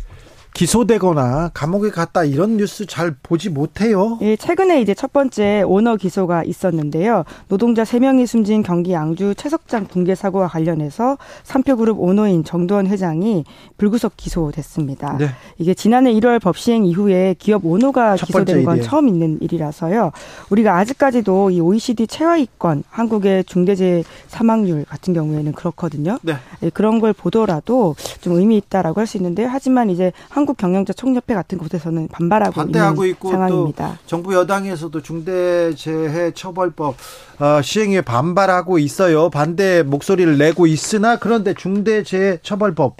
[0.54, 4.18] 기소되거나 감옥에 갔다 이런 뉴스 잘 보지 못해요.
[4.22, 7.24] 예, 최근에 이제 첫 번째 오너 기소가 있었는데요.
[7.48, 13.44] 노동자 3명이 숨진 경기 양주 최석장 붕괴 사고와 관련해서 삼표그룹 오너인 정도원 회장이
[13.76, 15.16] 불구속 기소됐습니다.
[15.18, 15.28] 네.
[15.58, 18.88] 이게 지난해 1월 법 시행 이후에 기업 오너가 기소된 건 일이에요.
[18.88, 20.12] 처음 있는 일이라서요.
[20.50, 26.18] 우리가 아직까지도 이 OECD 최하위권 한국의 중대재해 사망률 같은 경우에는 그렇거든요.
[26.22, 26.34] 네.
[26.62, 29.48] 예, 그런 걸 보더라도 좀 의미 있다라고 할 수 있는데요.
[29.50, 33.98] 하지만 이제 한국 경영자 총협회 같은 곳에서는 반발하고 반대하고 있는 있고 상황입니다.
[34.00, 36.94] 또 정부 여당에서도 중대재해처벌법
[37.40, 39.30] 어, 시행에 반발하고 있어요.
[39.30, 42.98] 반대 목소리를 내고 있으나 그런데 중대재해처벌법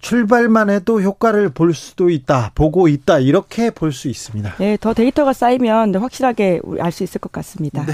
[0.00, 4.54] 출발만 해도 효과를 볼 수도 있다, 보고 있다 이렇게 볼 수 있습니다.
[4.58, 7.86] 네, 더 데이터가 쌓이면 확실하게 알 수 있을 것 같습니다.
[7.86, 7.92] 네.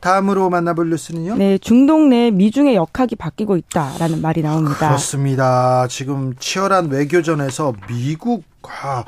[0.00, 1.36] 다음으로 만나볼 뉴스는요.
[1.36, 4.88] 네, 중동 내 미중의 역학이 바뀌고 있다라는 말이 나옵니다.
[4.88, 5.86] 그렇습니다.
[5.88, 9.04] 지금 치열한 외교전에서 미국, 아,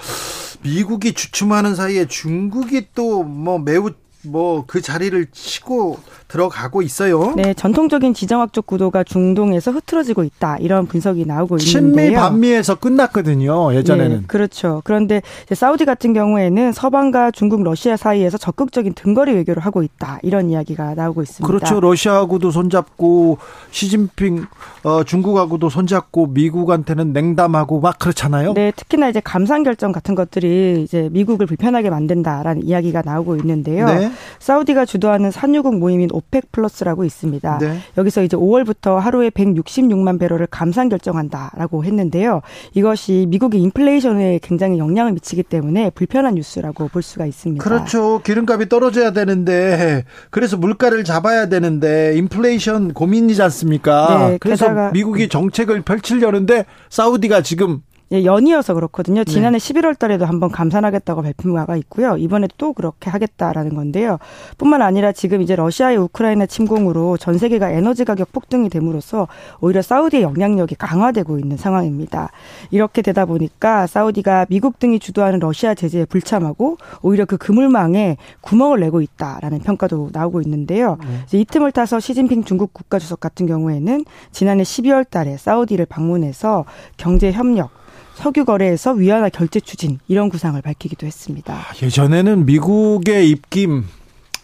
[0.63, 3.91] 미국이 주춤하는 사이에 중국이 또 뭐 매우
[4.25, 7.35] 뭐 그 자리를 치고 들어가고 있어요.
[7.37, 10.57] 네, 전통적인 지정학적 구도가 중동에서 흐트러지고 있다.
[10.59, 12.21] 이런 분석이 나오고 친미 있는데요.
[12.21, 13.75] 반미에서 끝났거든요.
[13.75, 14.17] 예전에는.
[14.17, 14.81] 네, 그렇죠.
[14.85, 20.21] 그런데 이제 사우디 같은 경우에는 서방과 중국, 러시아 사이에서 적극적인 등거리 외교를 하고 있다.
[20.23, 21.47] 이런 이야기가 나오고 있습니다.
[21.47, 21.81] 그렇죠.
[21.81, 23.39] 러시아하고도 손잡고
[23.71, 24.47] 시진핑
[24.85, 28.55] 어, 중국하고도 손잡고 미국한테는 냉담하고 막 그렇잖아요.
[28.55, 33.87] 네, 특히나 이제 감산 결정 같은 것들이 이제 미국을 불편하게 만든다라는 이야기가 나오고 있는데요.
[33.87, 34.12] 네.
[34.38, 37.59] 사우디가 주도하는 산유국 모임인 OPEC Plus라고 있습니다.
[37.59, 37.79] 네.
[37.96, 42.42] 여기서 이제 5월부터 하루에 166만 배럴을 감산 결정한다라고 했는데요.
[42.75, 47.62] 이것이 미국의 인플레이션에 굉장히 영향을 미치기 때문에 불편한 뉴스라고 볼 수가 있습니다.
[47.62, 48.20] 그렇죠.
[48.25, 54.29] 기름값이 떨어져야 되는데 그래서 물가를 잡아야 되는데 인플레이션 고민이지 않습니까?
[54.29, 59.25] 네, 그래서 미국이 정책을 펼치려는데 사우디가 지금 예, 연이어서 그렇거든요.
[59.25, 59.33] 네.
[59.33, 62.16] 지난해 11월 달에도 한번 감산하겠다고 발표가 있고요.
[62.16, 64.18] 이번에도 또 그렇게 하겠다라는 건데요.
[64.59, 69.29] 뿐만 아니라 지금 이제 러시아의 우크라이나 침공으로 전 세계가 에너지 가격 폭등이 됨으로써
[69.61, 72.31] 오히려 사우디의 영향력이 강화되고 있는 상황입니다.
[72.70, 79.01] 이렇게 되다 보니까 사우디가 미국 등이 주도하는 러시아 제재에 불참하고 오히려 그 그물망에 구멍을 내고
[79.01, 80.98] 있다라는 평가도 나오고 있는데요.
[81.25, 86.64] 이제 이 틈을 타서 시진핑 중국 국가주석 같은 경우에는 지난해 12월 달에 사우디를 방문해서
[86.96, 87.70] 경제 협력
[88.14, 91.59] 석유 거래에서 위안화 결제 추진 이런 구상을 밝히기도 했습니다.
[91.83, 93.85] 예전에는 미국의 입김,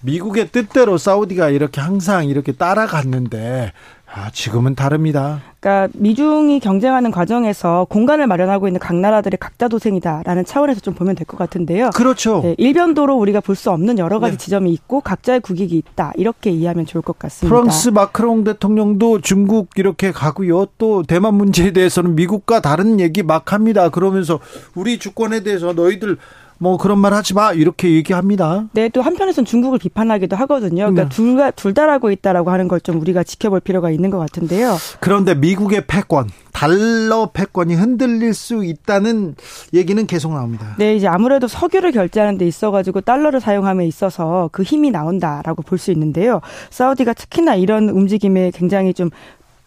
[0.02, 3.72] 미국의 뜻대로 사우디가 이렇게 항상 이렇게 따라갔는데
[4.12, 5.42] 아, 지금은 다릅니다.
[5.60, 11.26] 그러니까 미중이 경쟁하는 과정에서 공간을 마련하고 있는 각 나라들의 각자 도생이다라는 차원에서 좀 보면 될
[11.26, 11.90] 것 같은데요.
[11.90, 12.40] 그렇죠.
[12.42, 14.38] 네, 일변도로 우리가 볼 수 없는 여러 가지 네.
[14.38, 17.52] 지점이 있고 각자의 국익이 있다 이렇게 이해하면 좋을 것 같습니다.
[17.54, 20.66] 프랑스 마크롱 대통령도 중국 이렇게 가고요.
[20.78, 23.88] 또 대만 문제에 대해서는 미국과 다른 얘기 막 합니다.
[23.88, 24.38] 그러면서
[24.76, 26.18] 우리 주권에 대해서 너희들
[26.58, 28.64] 뭐 그런 말 하지 마 이렇게 얘기합니다.
[28.72, 30.90] 네, 또 한편에서는 중국을 비판하기도 하거든요.
[30.90, 31.08] 그러니까 네.
[31.08, 34.76] 둘, 둘다라고 있다라고 하는 걸 좀 우리가 지켜볼 필요가 있는 것 같은데요.
[35.00, 39.34] 그런데 미국의 패권, 달러 패권이 흔들릴 수 있다는
[39.74, 40.74] 얘기는 계속 나옵니다.
[40.78, 45.90] 네, 이제 아무래도 석유를 결제하는 데 있어가지고 달러를 사용함에 있어서 그 힘이 나온다라고 볼 수
[45.92, 46.40] 있는데요.
[46.70, 49.10] 사우디가 특히나 이런 움직임에 굉장히 좀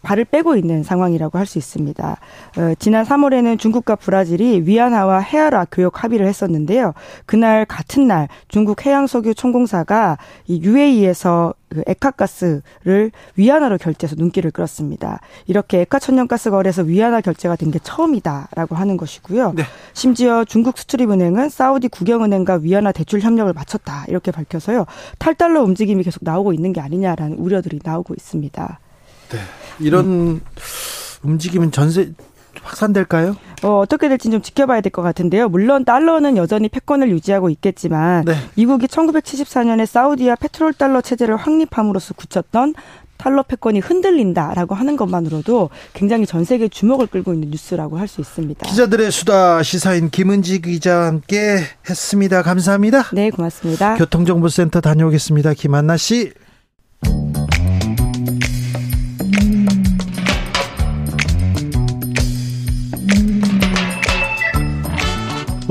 [0.02, 2.16] 발을 빼고 있는 상황이라고 할 수 있습니다.
[2.58, 6.94] 어, 지난 3월에는 중국과 브라질이 위안화와 헤아라 교역 합의를 했었는데요.
[7.26, 15.20] 그날 같은 날 중국 해양석유 총공사가 이 UAE에서 그 에카가스를 위안화로 결제해서 눈길을 끌었습니다.
[15.46, 19.54] 이렇게 에카 천연가스 거래에서 위안화 결제가 된 게 처음이다라고 하는 것이고요.
[19.56, 19.62] 네.
[19.94, 24.84] 심지어 중국 수출입은행은 사우디 국영은행과 위안화 대출 협력을 마쳤다 이렇게 밝혀서요.
[25.18, 28.78] 탈달러 움직임이 계속 나오고 있는 게 아니냐라는 우려들이 나오고 있습니다.
[29.80, 30.40] 이런
[31.22, 32.12] 움직임은 전세
[32.62, 33.36] 확산될까요?
[33.62, 35.48] 어, 어떻게 될지 좀 지켜봐야 될 것 같은데요.
[35.48, 38.34] 물론 달러는 여전히 패권을 유지하고 있겠지만 네.
[38.54, 42.74] 미국이 1974년에 사우디와 페트롤 달러 체제를 확립함으로써 굳혔던
[43.16, 48.66] 달러 패권이 흔들린다라고 하는 것만으로도 굉장히 전 세계 주목을 끌고 있는 뉴스라고 할 수 있습니다.
[48.68, 52.42] 기자들의 수다 시사인 김은지 기자와 함께 했습니다.
[52.42, 53.04] 감사합니다.
[53.12, 53.94] 네, 고맙습니다.
[53.96, 55.54] 교통정보센터 다녀오겠습니다.
[55.54, 56.32] 김한나 씨.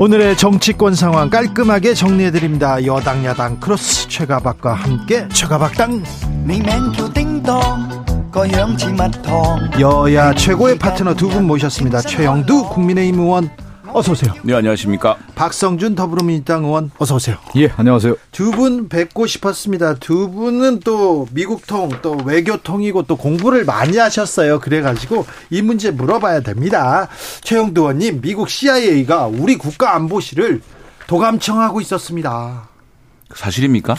[0.02, 2.84] 오늘의 정치권 상황 깔끔하게 정리해드립니다.
[2.86, 6.02] 여당 야당 크로스 최가박과 함께 최가박당
[9.78, 12.00] 여야 최고의 파트너 두 분 모셨습니다.
[12.00, 13.48] 최영두 국민의힘 의원
[13.94, 14.32] 어서 오세요.
[14.42, 15.16] 네, 안녕하십니까.
[15.34, 17.36] 박성준 더불어민주당 의원 어서 오세요.
[17.56, 18.16] 예, 안녕하세요.
[18.30, 19.94] 두 분 뵙고 싶었습니다.
[19.94, 24.60] 두 분은 또 미국통 또 외교통이고 또 공부를 많이 하셨어요.
[24.60, 27.08] 그래가지고 이 문제 물어봐야 됩니다.
[27.42, 30.62] 최영두 의원님, 미국 CIA가 우리 국가 안보실을
[31.06, 32.68] 도감청하고 있었습니다.
[33.34, 33.96] 사실입니까?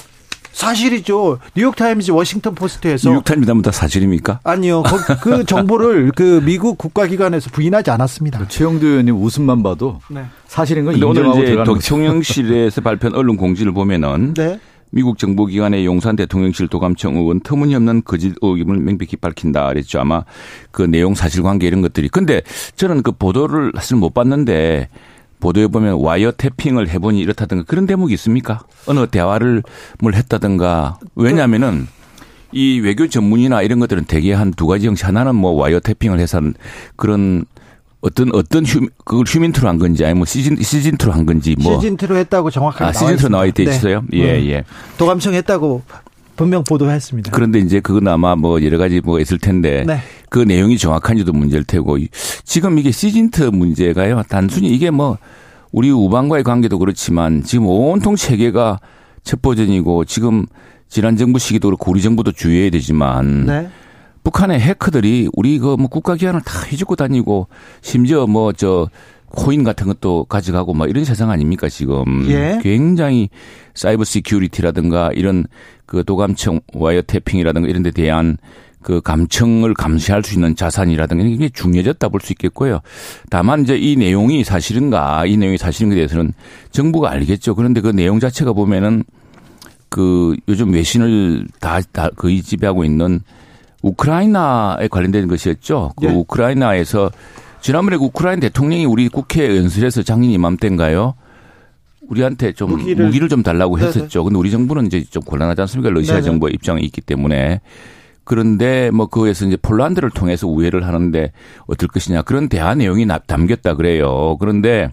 [0.54, 1.40] 사실이죠.
[1.56, 4.40] 뉴욕타임즈, 워싱턴 포스트에서 뉴욕타임즈보다 사실입니까?
[4.44, 8.48] 아니요, 거- 그 정보를 그 미국 국가기관에서 부인하지 않았습니다.
[8.48, 10.24] 최영두 의원님 웃음만 봐도 네.
[10.48, 11.82] 사실인 건 근데 오늘 인정하고 이제 들어가는 거죠.
[11.84, 14.60] 대통령실에서 발표한 언론 공지를 보면은 네.
[14.96, 20.00] 미국 정보기관의 용산 대통령실 도감청 의원 터무니없는 거짓 의혹임을 명백히 밝힌다 그랬죠.
[20.00, 20.24] 아마
[20.70, 22.10] 그 내용 사실관계 이런 것들이.
[22.10, 22.44] 근데
[22.76, 24.90] 저는 그 보도를 사실 못 봤는데
[25.44, 28.62] 보도에 보면 와이어 태핑을 해보니 이렇다든가 그런 대목이 있습니까?
[28.86, 29.62] 어느 대화를
[30.00, 31.00] 뭘 했다든가.
[31.16, 31.88] 왜냐하면은
[32.54, 35.06] 이 외교 전문이나 이런 것들은 대개 한 두 가지 형식.
[35.06, 36.54] 하나는 뭐 와이어 태핑을 해서 한
[36.96, 37.44] 그런
[38.00, 42.16] 어떤 어떤 휴 그걸 휴민트로 한 건지 아니면 뭐 시즌 시즌트로 한 건지 뭐 시즌2로
[42.16, 43.90] 했다고 정확하게 아, 시즌트로 나와 있대 있습니다.
[43.90, 44.04] 있어요.
[44.10, 44.18] 네.
[44.20, 44.46] 예, 음.
[44.50, 44.64] 예.
[44.98, 45.82] 도감청 했다고
[46.36, 47.32] 분명 보도했습니다.
[47.32, 50.00] 그런데 이제 그건 아마 뭐 여러 가지 뭐 있을 텐데 네.
[50.30, 52.08] 그 내용이 정확한지도 문제일 테고 이-
[52.44, 54.24] 지금 이게 시즌트 문제가요.
[54.30, 55.18] 단순히 이게 뭐
[55.72, 58.80] 우리 우방과의 관계도 그렇지만 지금 온통 체계가
[59.24, 60.46] 첩보전이고 지금
[60.90, 63.70] 지난 정부 시기도 그렇고 우리 정부도 주의해야 되지만 네.
[64.24, 67.48] 북한의 해커들이 우리 그 뭐 국가기관을 다 해주고 다니고
[67.82, 68.88] 심지어 뭐 저
[69.36, 72.60] 코인 같은 것도 가져가고 막 이런 세상 아닙니까 지금 예.
[72.62, 73.30] 굉장히
[73.74, 75.46] cyber security라든가 이런
[75.86, 78.38] 그 도감청 wiretapping이라든가 이런 데 대한
[78.84, 82.80] 그 감청을 감시할 수 있는 자산이라든가 이게 중요해졌다 볼 수 있겠고요.
[83.30, 86.34] 다만 이제 이 내용이 사실인가 이 내용이 사실인가에 대해서는
[86.72, 87.56] 정부가 알겠죠.
[87.56, 89.04] 그런데 그 내용 자체가 보면은
[89.90, 93.22] 그 요즘 외신을 다, 다 거의 지배하고 있는
[93.82, 95.92] 우크라이나에 관련된 것이었죠.
[96.00, 96.10] 그 예.
[96.12, 97.12] 우크라이나에서
[97.64, 101.16] 지난번에 그 우크라이나 대통령이 우리 국회 연설에서 작년 이맘때인가요?
[102.10, 103.88] 우리한테 좀 무기를- 무기를, 좀 달라고 네네.
[103.88, 104.26] 했었죠.
[104.26, 105.90] 근데 우리 정부는 이제 좀 곤란하지 않습니까?
[105.90, 106.26] 러시아 네네.
[106.26, 107.62] 정부의 입장이 있기 때문에.
[108.26, 111.32] 그런데 뭐 그에서 이제 폴란드를 통해서 우회를 하는데
[111.68, 114.36] 어떨 것이냐 그런 대화 내용이 나- 담겼다 그래요.
[114.42, 114.92] 그런데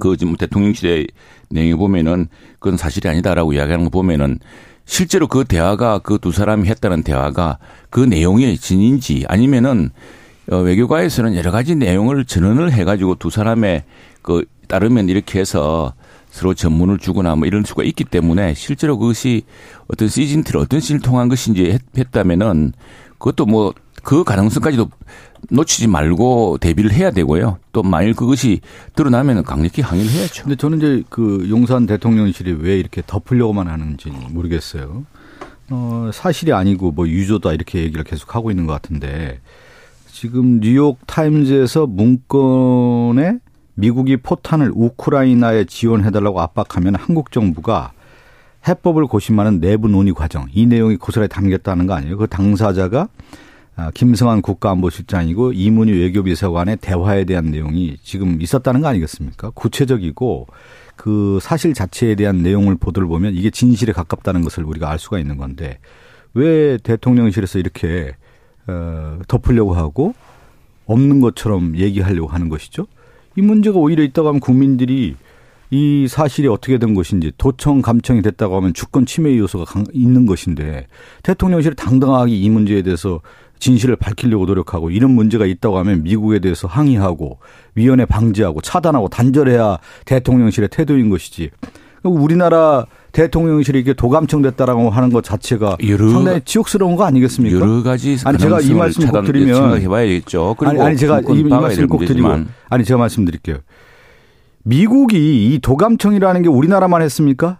[0.00, 1.06] 그 지금 대통령실의
[1.50, 2.26] 내용을 보면은
[2.58, 4.40] 그건 사실이 아니다라고 이야기하는 거 보면은
[4.84, 7.58] 실제로 그 대화가 그 두 사람이 했다는 대화가
[7.90, 9.90] 그 내용이 진인지 아니면은 어,
[10.56, 13.84] 외교가에서는 여러 가지 내용을 전언을 해가지고 두 사람의
[14.22, 15.94] 그 따르면 이렇게 해서
[16.30, 19.42] 서로 전문을 주거나 뭐 이런 수가 있기 때문에 실제로 그것이
[19.88, 22.72] 어떤 시즌트를 어떤 시즌을 통한 것인지 했, 했다면은
[23.18, 23.72] 그것도 뭐
[24.08, 24.90] 그 가능성까지도
[25.50, 27.58] 놓치지 말고 대비를 해야 되고요.
[27.72, 28.60] 또 만일 그것이
[28.96, 30.44] 드러나면 강력히 항의를 해야죠.
[30.44, 35.04] 근데 저는 이제 그 용산 대통령실이 왜 이렇게 덮으려고만 하는지 모르겠어요.
[35.70, 39.40] 어, 사실이 아니고 뭐 유조다 이렇게 얘기를 계속 하고 있는 것 같은데
[40.20, 43.38] 지금 뉴욕 타임즈에서 문건에
[43.74, 47.92] 미국이 포탄을 우크라이나에 지원해달라고 압박하면 한국 정부가
[48.66, 52.16] 해법을 고심하는 내부 논의 과정 이 내용이 고스란히 담겼다는 거 아니에요?
[52.16, 53.08] 그 당사자가
[53.76, 59.50] 아, 김성한 국가안보실장이고 이문희 외교비서관의 대화에 대한 내용이 지금 있었다는 거 아니겠습니까?
[59.50, 60.48] 구체적이고
[60.96, 65.36] 그 사실 자체에 대한 내용을 보도를 보면 이게 진실에 가깝다는 것을 우리가 알 수가 있는
[65.36, 65.78] 건데
[66.34, 68.16] 왜 대통령실에서 이렇게
[68.68, 70.14] 어, 덮으려고 하고
[70.86, 72.86] 없는 것처럼 얘기하려고 하는 것이죠?
[73.36, 75.16] 이 문제가 오히려 있다고 하면 국민들이
[75.70, 80.86] 이 사실이 어떻게 된 것인지 도청 감청이 됐다고 하면 주권 침해 요소가 있는 것인데
[81.22, 83.20] 대통령실이 당당하게 이 문제에 대해서
[83.58, 87.38] 진실을 밝히려고 노력하고 이런 문제가 있다고 하면 미국에 대해서 항의하고
[87.74, 91.50] 위원회 방지하고 차단하고 단절해야 대통령실의 태도인 것이지.
[92.02, 92.86] 우리나라
[93.18, 97.56] 대통령실이 이게 도감청됐다라고 하는 것 자체가 여러, 상당히 지옥스러운 거 아니겠습니까?
[97.58, 100.54] 여러 가지 아니 제가 이 말씀 꼭 드리면 생각해봐야겠죠.
[100.60, 102.28] 아니, 아니 제가 이, 이 말씀 꼭 드리고
[102.68, 103.56] 아니 제가 말씀드릴게요.
[104.62, 107.58] 미국이 이 도감청이라는 게 우리나라만 했습니까?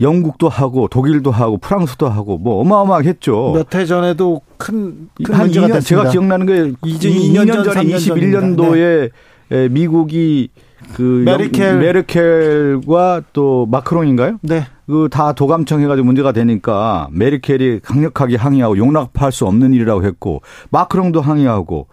[0.00, 3.52] 영국도 하고 독일도 하고 프랑스도 하고 뭐 어마어마하겠죠.
[3.54, 5.80] 몇 해 전에도 큰, 큰한 문제가 2년, 됐습니다.
[5.80, 9.10] 제가 기억나는 게 2년, 2년 전에 21년도에
[9.48, 9.68] 네.
[9.68, 10.48] 미국이
[10.94, 14.38] 그 메르켈 메르켈과 또 마크롱인가요?
[14.42, 14.66] 네.
[14.86, 21.22] 그 다 도감청 해가지고 문제가 되니까 메르켈이 강력하게 항의하고 용납할 수 없는 일이라고 했고 마크롱도
[21.22, 21.86] 항의하고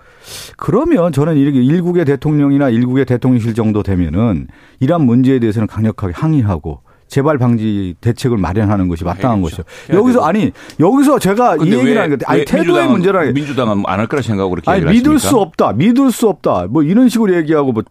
[0.58, 4.48] 그러면 저는 이렇게 일국의 대통령이나 일국의 대통령실 정도 되면은
[4.82, 9.64] 이러한 문제에 대해서는 강력하게 항의하고 재발 방지 대책을 마련하는 것이 마땅한 것이죠.
[9.92, 14.22] 여기서 아니 여기서 제가 이 얘기를 하는 게 아니 태도의 문제라 민주당은 안 할 거라
[14.22, 15.74] 생각하고 그렇게 아니 믿을 수 없다.
[15.74, 16.68] 믿을 수 없다.
[16.70, 17.84] 뭐 이런 식으로 얘기하고 뭐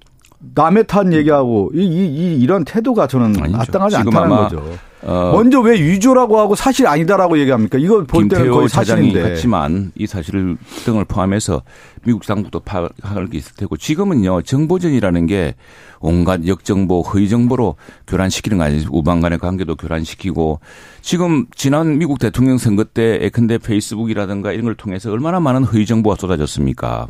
[0.55, 3.59] 남의 탓 얘기하고 이, 이, 이 이런 태도가 저는 아니죠.
[3.59, 4.65] 마땅하지 않다는 거죠.
[5.03, 7.79] 어 먼저 왜 위조라고 하고 사실 아니다라고 얘기합니까?
[7.79, 9.23] 이거 볼 때는 거의 사실인데.
[9.33, 11.63] 했지만 이 사실 등을 포함해서
[12.05, 15.55] 미국 당국도 파악할 게 있을 테고 지금은요 정보전이라는 게
[16.01, 17.77] 온갖 역정보, 허위 정보로
[18.07, 18.85] 교란시키는 거 아니에요.
[18.91, 20.61] 우방 간의 관계도 교란시키고
[21.03, 26.17] 지금 지난 미국 대통령 선거 때 예컨대 페이스북이라든가 이런 걸 통해서 얼마나 많은 허위 정보가
[26.17, 27.09] 쏟아졌습니까?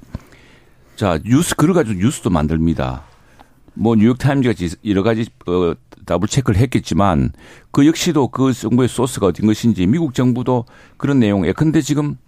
[0.97, 3.10] 가짜 뉴스 그걸 가지고 뉴스도 만듭니다.
[3.81, 5.73] 뭐 뉴욕 타임즈 같이 여러 가지 어,
[6.05, 7.33] double check를 했겠지만
[7.71, 10.67] 그 역시도 그 정부의 소스가 어딘 것인지 미국 정부도
[10.99, 12.19] 그런 내용 예컨대 지금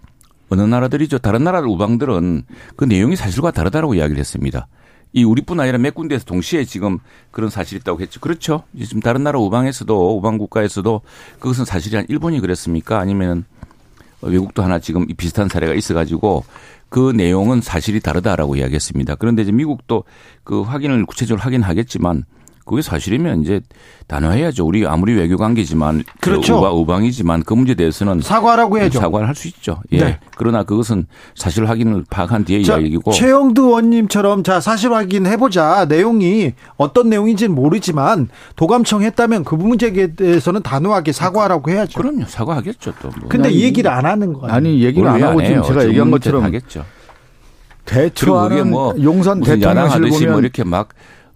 [0.49, 4.67] 어느 나라들이죠 다른 나라 우방들은 그 내용이 사실과 다르다라고 이야기를 했습니다.
[5.13, 6.97] 이 우리뿐 아니라 몇 군데에서 동시에 지금
[7.29, 8.19] 그런 사실이 있다고 했죠.
[8.19, 8.63] 그렇죠.
[8.75, 11.01] 지금 다른 나라 우방에서도 우방 국가에서도
[11.37, 12.97] 그것은 사실이 한 일본이 그랬습니까?
[12.97, 13.45] 아니면
[14.21, 16.45] 외국도 하나 지금 비슷한 사례가 있어가지고
[16.93, 19.15] 그 내용은 사실이 다르다라고 이야기했습니다.
[19.15, 20.03] 그런데 이제 미국도
[20.43, 22.23] 그 확인을 구체적으로 확인하겠지만
[22.65, 23.59] 그게 사실이면 이제
[24.07, 24.65] 단호해야죠.
[24.65, 26.59] 우리 아무리 외교 관계지만 그렇죠.
[26.59, 28.99] 우방, 우방이지만 그 문제에 대해서는 사과라고 해야죠.
[28.99, 29.81] 사과를 할 수 있죠.
[29.91, 29.97] 예.
[29.97, 30.19] 네.
[30.37, 33.11] 그러나 그것은 사실 확인을 파악한 뒤에 자, 이야기고.
[33.11, 35.85] 최영두 원님처럼 자 사실 확인 해 보자.
[35.85, 41.99] 내용이 어떤 내용인지는 모르지만 도감청 했다면 그 문제에 대해서는 단호하게 사과라고 해야죠.
[41.99, 42.25] 그럼요.
[42.27, 43.09] 사과하겠죠 또.
[43.19, 43.29] 뭐.
[43.29, 44.53] 근데 이 얘기를 안 하는 거예요.
[44.53, 46.85] 아니 얘기를 안 하고 지금 제가 얘기한 것처럼 하겠죠.
[47.85, 50.89] 대처하는 뭐 용산 대통령실 보면 뭐 이렇게 막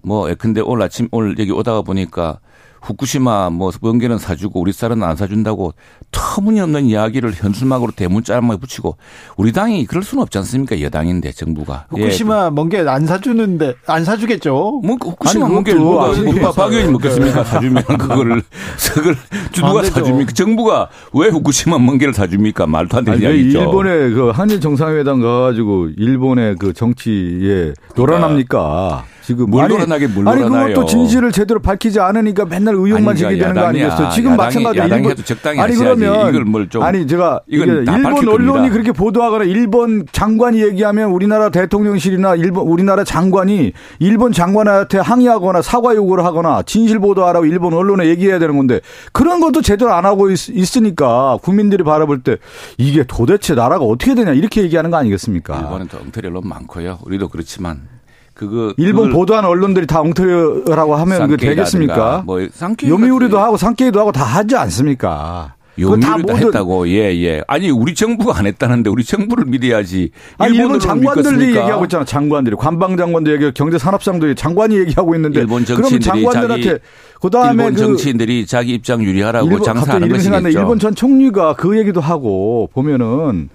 [0.07, 2.39] 뭐, 근데 오늘 아침, 오늘 여기 오다가 보니까
[2.81, 5.73] 후쿠시마 뭐 번개는 사주고 우리 쌀은 안 사준다고
[6.11, 8.95] 터무니없는 이야기를 현수막으로 대문자만 붙이고
[9.35, 12.49] 우리 당이 그럴 수는 없지 않습니까 여당인데 정부가 후쿠시마 예.
[12.49, 14.81] 먼게 안 사주는데 안 사주겠죠.
[14.83, 18.43] 뭐 후쿠시마 먼게를 누가 누가 박 의원이 먹겠습니까 사주면 그거를
[18.93, 19.17] 그걸
[19.53, 23.59] 누가 사줍니까 정부가 왜 후쿠시마 먼게를 사줍니까 말도 안 되는 이야기죠.
[23.59, 29.03] 일본의 그 한일 정상회담 가가지고 일본의 그 정치에 놀아납니까?
[29.27, 34.09] 지금 뭘 돌아나게 뭘 아니 그것도 진실을 제대로 밝히지 않으니까 맨날 의혹만 제기되는 거 아니겠어요?
[34.11, 38.27] 지금 야당이, 마찬가지로 야당이 일본 적당히 아니 그러면 이걸 뭘 좀 아니 제가 이건 일본
[38.29, 45.93] 언론이 그렇게 보도하거나 일본 장관이 얘기하면 우리나라 대통령실이나 일본 우리나라 장관이 일본 장관한테 항의하거나 사과
[45.93, 48.79] 요구를 하거나 진실 보도하라고 일본 언론에 얘기해야 되는 건데
[49.11, 52.37] 그런 것도 제대로 안 하고 있, 으니까 국민들이 바라볼 때
[52.77, 55.59] 이게 도대체 나라가 어떻게 되냐 이렇게 얘기하는 거 아니겠습니까?
[55.59, 56.99] 일본은 또 엉터리 언론 많고요.
[57.05, 57.96] 우리도 그렇지만
[58.37, 62.23] 그거 일본 보도한 언론들이 다 엉터리라고 하면 그 되겠습니까?
[62.25, 62.39] 뭐
[62.85, 65.55] 요미우리도 하고 상케이도 하고 다 하지 않습니까?
[65.79, 67.23] 요미우리도 했다고 예예.
[67.23, 67.43] 예.
[67.47, 70.11] 아니 우리 정부가 안 했다는데 우리 정부를 믿어야지.
[70.37, 72.05] 아니 일본 장관들이 얘기하고 있잖아.
[72.05, 76.79] 장관들이 관방 장관도 얘기, 경제 산업상도 장관이 얘기하고 있는데 일본 정치인들이 장관들한테
[77.21, 80.59] 그다음에 일본 그 정치인들이 자기 입장 유리하라고 일본, 장사하는 것이겠죠.
[80.59, 83.49] 일본 전 총리가 그 얘기도 하고 보면은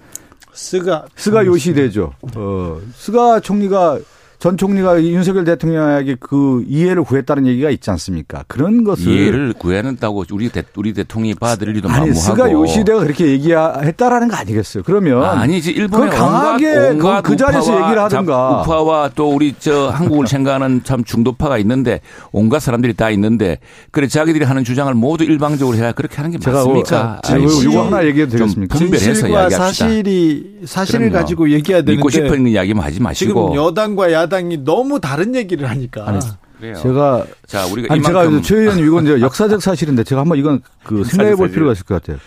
[0.53, 2.13] 스가 스가 요시히데죠.
[2.35, 3.99] 어 스가 총리가
[4.43, 8.43] 전 총리가 윤석열 대통령에게 그 이해를 구했다는 얘기가 있지 않습니까?
[8.49, 13.27] 그런 것을 이해를 구해낸다고 우리 대, 우리 대통령이 받아들일 리도 아니 만무하고 스가 요시히데가 그렇게
[13.27, 14.83] 얘기했다라는 거 아니겠어요?
[14.85, 18.63] 그러면 아 니지 일본의 그걸 강하게 온갖, 온갖 그 자리에서 얘기를 하든가.
[18.63, 22.01] 우파와 또 우리 저 한국을 생각하는 참 중도파가 있는데
[22.33, 23.59] 온갖 사람들이 다 있는데
[23.91, 27.21] 그래 자기들이 하는 주장을 모두 일방적으로 해야 그렇게 하는 게 제가 맞습니까?
[27.23, 28.77] 자, 아니, 이거, 이거 하나 얘기해도 좀 되겠습니까?
[28.77, 29.65] 분별해서 진실과 이야기합시다.
[29.67, 31.21] 사실이 사실을 그럼요.
[31.21, 35.69] 가지고 얘기해야 되는데 믿고 싶은 이야기만 하지 마시고 지금 여당과 야당 이 너무 다른 얘기를
[35.69, 36.19] 하니까 아니,
[36.59, 36.75] 그래요.
[36.81, 40.61] 제가 자 우리가 아니 이만큼 제가 최 의원님 이건 이제 역사적 사실인데 제가 한번 이건
[40.83, 41.49] 그 생각해 볼.
[41.51, 42.19] 필요가 있을 것 같아요.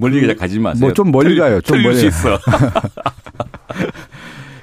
[0.00, 0.80] 멀리 가지 마세요.
[0.80, 1.60] 뭐 좀 멀리 틀리- 가요.
[1.60, 2.38] 좀 멀리 수 있어.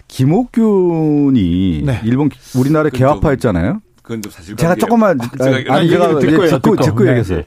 [0.08, 2.02] 김옥균이 네.
[2.04, 3.82] 일본 우리나라 그건 개화파였잖아요.
[4.02, 6.84] 그건 좀 사실 제가 조금만 제가 아니 제가 얘기를 이제 듣고요, 듣고 듣고.
[6.86, 7.10] 듣고 네.
[7.12, 7.44] 얘기했어요.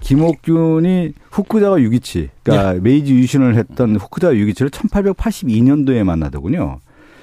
[0.00, 6.80] 김옥균이 후쿠자와 유기치, 그러니까 메이지 유신을 했던 후쿠자와 유기치를 1882년도에 만나더군요.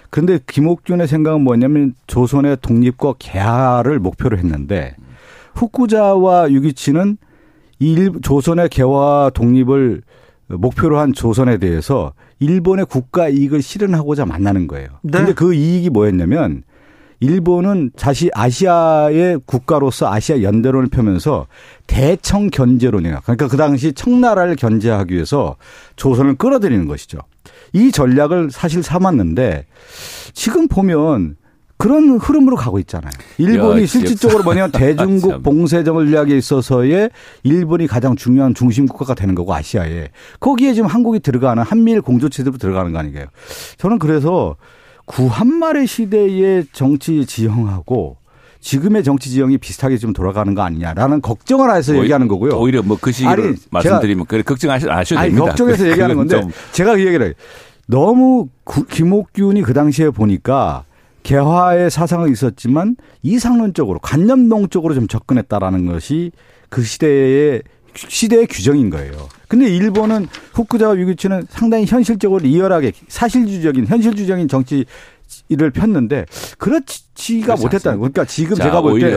[0.09, 4.95] 그런데 김옥균의 생각은 뭐냐면 조선의 독립과 개화를 목표로 했는데
[5.55, 7.17] 후쿠자와 유기치는
[7.79, 10.01] 이 일- 조선의 개화 독립을
[10.47, 14.87] 목표로 한 조선에 대해서 일본의 국가 이익을 실현하고자 만나는 거예요.
[15.01, 15.11] 네.
[15.17, 16.63] 근데 그 이익이 뭐였냐면
[17.19, 21.47] 일본은 자시 아시아의 국가로서 아시아 연대론을 펴면서
[21.87, 23.19] 대청 견제론이에요.
[23.23, 25.55] 그러니까 그 당시 청나라를 견제하기 위해서
[25.95, 27.17] 조선을 끌어들이는 것이죠.
[27.73, 29.65] 이 전략을 사실 삼았는데
[30.33, 31.37] 지금 보면
[31.77, 33.11] 그런 흐름으로 가고 있잖아요.
[33.37, 35.43] 일본이 야, 실질적으로 뭐냐면 대중국 참.
[35.43, 37.11] 봉쇄 전략에 있어서의
[37.43, 40.09] 일본이 가장 중요한 중심 국가가 되는 거고 아시아에
[40.39, 43.25] 거기에 지금 한국이 들어가는 한미일 공조 체제로 들어가는 거 아니에요.
[43.77, 44.55] 저는 그래서
[45.05, 48.17] 구한말의 시대의 정치 지형하고
[48.59, 52.51] 지금의 정치 지형이 비슷하게 좀 돌아가는 거 아니냐라는 걱정을 해서 오히- 얘기하는 거고요.
[52.59, 55.47] 오히려 뭐 그 시기를 말씀드리면 그래 걱정하셔도 아셔도 아니, 됩니다.
[55.47, 57.33] 걱정해서 얘기하는 건데 좀 제가 그 얘기를 해요.
[57.87, 60.83] 너무 구- 김옥균이 그 당시에 보니까
[61.23, 66.31] 개화의 사상은 있었지만 이상론적으로 관념론적으로 좀 접근했다라는 것이
[66.69, 67.61] 그 시대의
[67.95, 69.11] 시대의 규정인 거예요.
[69.47, 74.85] 근데 일본은 후쿠자와 유기치는 상당히 현실적으로 리얼하게 사실주의적인 현실주의적인 정치
[75.49, 76.25] 를 폈는데
[76.57, 78.01] 그렇지가 그렇지 못했다는 거.
[78.01, 79.07] 그러니까 지금 자, 제가 볼 때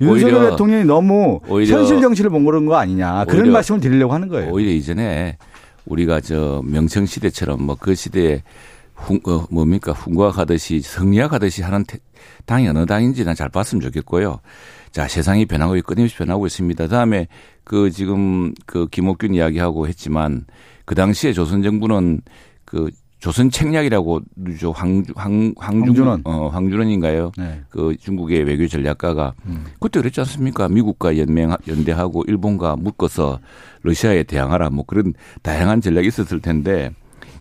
[0.00, 1.40] 윤석열 대통령이 너무
[1.78, 4.52] 현실 정치를 본 그런 거 아니냐 그런 말씀을 드리려고 하는 거예요.
[4.52, 5.36] 오히려 이전에
[5.86, 8.42] 우리가 저 명청 시대처럼 뭐 그 시대에
[8.94, 11.98] 훈, 어, 뭡니까 훈과하듯이 성리학하듯이 하는 태-
[12.46, 14.40] 당이 어느 당인지 난 잘 봤으면 좋겠고요.
[14.92, 16.86] 자 세상이 변하고 있- 끊임없이 변하고 있습니다.
[16.86, 17.26] 다음에
[17.64, 20.44] 그 지금 그 김옥균 이야기하고 했지만
[20.84, 22.20] 그 당시에 조선 정부는
[22.64, 24.22] 그 조선 책략이라고
[24.58, 26.22] 저 황주 황 황중 황준원.
[26.24, 27.32] 어 황준원인가요?
[27.36, 27.60] 네.
[27.68, 29.66] 그 중국의 외교 전략가가 음.
[29.78, 30.68] 그때 그랬지 않습니까?
[30.68, 33.38] 미국과 연맹 연대하고 일본과 묶어서
[33.82, 35.12] 러시아에 대항하라 뭐 그런
[35.42, 36.90] 다양한 전략이 있었을 텐데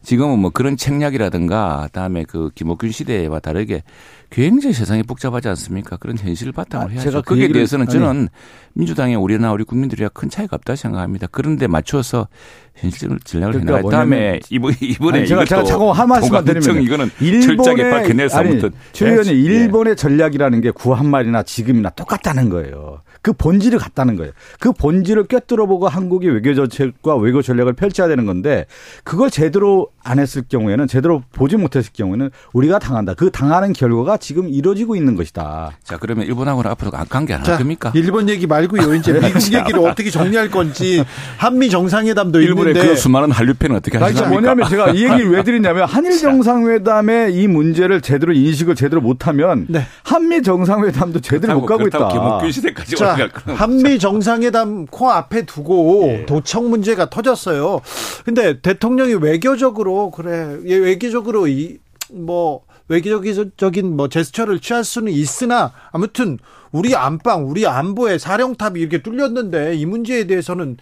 [0.01, 3.83] 지금은 뭐 그런 책략이라든가 다음에 그 김옥균 시대와 다르게
[4.29, 5.97] 굉장히 세상이 복잡하지 않습니까?
[5.97, 7.09] 그런 현실을 바탕으로 아, 해야죠.
[7.09, 7.93] 제가 그 거기에 얘기를- 대해서는 아니.
[7.93, 8.27] 저는
[8.73, 11.27] 민주당의 우리나 우리 국민들이랑 큰 차이가 없다 생각합니다.
[11.31, 12.27] 그런데 맞춰서
[12.75, 17.09] 현실 전략을 그러니까 해나갈 다음에 이번 이번에 아니, 제가 제가 자꾸 한 말씀만 드리면 이거는
[17.41, 19.31] 철저하게 밝혀내서 아무튼 최 해야지.
[19.31, 19.35] 예.
[19.35, 23.01] 일본의 전략이라는 게 구한말이나 지금이나 똑같다는 거예요.
[23.21, 24.31] 그 본질이 같다는 거예요.
[24.61, 28.65] 그 본질을 꿰뚫어보고 한국이 외교 정책과 외교 전략을 펼쳐야 되는 건데
[29.03, 33.15] 그걸 제대로 안 했을 경우에는 제대로 보지 못했을 경우에는 우리가 당한다.
[33.15, 35.71] 그 당하는 결과가 지금 이루어지고 있는 것이다.
[35.83, 37.91] 자 그러면 일본하고는 앞으로 관계 안할 자, 겁니까?
[37.95, 38.93] 일본 얘기 말고요.
[38.95, 41.03] 이제 미국 얘기를 어떻게 정리할 건지
[41.37, 44.29] 한미 정상회담도 일본의 있는데 그 수많은 한류팬은 어떻게 하십니까?
[44.29, 49.85] 뭐냐면 제가 이 얘기를 왜 드리냐면 한일 정상회담의 이 문제를 제대로 인식을 제대로 못하면 네.
[50.03, 52.09] 한미 정상회담도 제대로 못 가고 있다.
[52.09, 56.25] 김옥균 시대까지 자, 한미 정상회담 코 앞에 두고 예.
[56.25, 57.81] 도청 문제가 터졌어요.
[58.25, 66.37] 근데 대통령이 외교적으로 그래 얘 외교적으로 이뭐 외교적인 뭐 제스처를 취할 수는 있으나 아무튼
[66.71, 70.77] 우리 안방 우리 안보에 사령탑이 이렇게 뚫렸는데 이 문제에 대해서는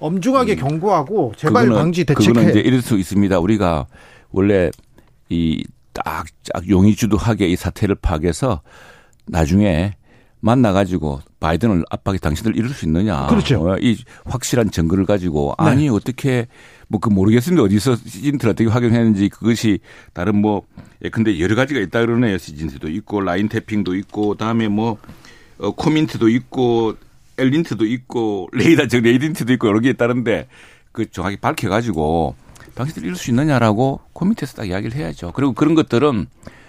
[0.00, 1.70] 엄중하게 경고하고 제발 음.
[1.72, 2.60] 그거는- 방지 그거는 이제.
[2.60, 3.38] 이럴 수 있습니다.
[3.38, 3.86] 우리가
[4.30, 4.70] 원래
[5.28, 5.62] 이
[5.94, 6.26] 딱
[6.68, 8.62] 용의주도하게 이 사태를 파악해서
[9.26, 9.94] 나중에
[10.38, 13.26] 만나가지고 바이든을 압박해 당신들 이룰 수 있느냐.
[13.26, 13.68] 그렇죠.
[13.68, 15.64] 어, 이 확실한 증거를 가지고 네.
[15.64, 16.46] 아니 어떻게
[16.88, 17.62] 뭐 그 모르겠습니다.
[17.62, 19.78] 어디서 시즌트를 어떻게 확인했는지 그것이
[20.12, 20.62] 다른 뭐
[21.04, 22.38] 예, 근데 여러 가지가 있다 그러네요.
[22.38, 24.98] 시즌트도 있고 라인 태핑도 있고 다음에 뭐
[25.58, 26.94] 어, 코민트도 있고
[27.36, 30.48] 엘린트도 있고 레이더 즉 레이딘트도 있고 여러 개 있다는데
[30.92, 32.34] 그 정확히 밝혀가지고
[32.74, 35.32] 당신들 이룰 수 있느냐라고 코미티에서 딱 이야기를 해야죠.
[35.34, 36.26] 그리고 그런 것들은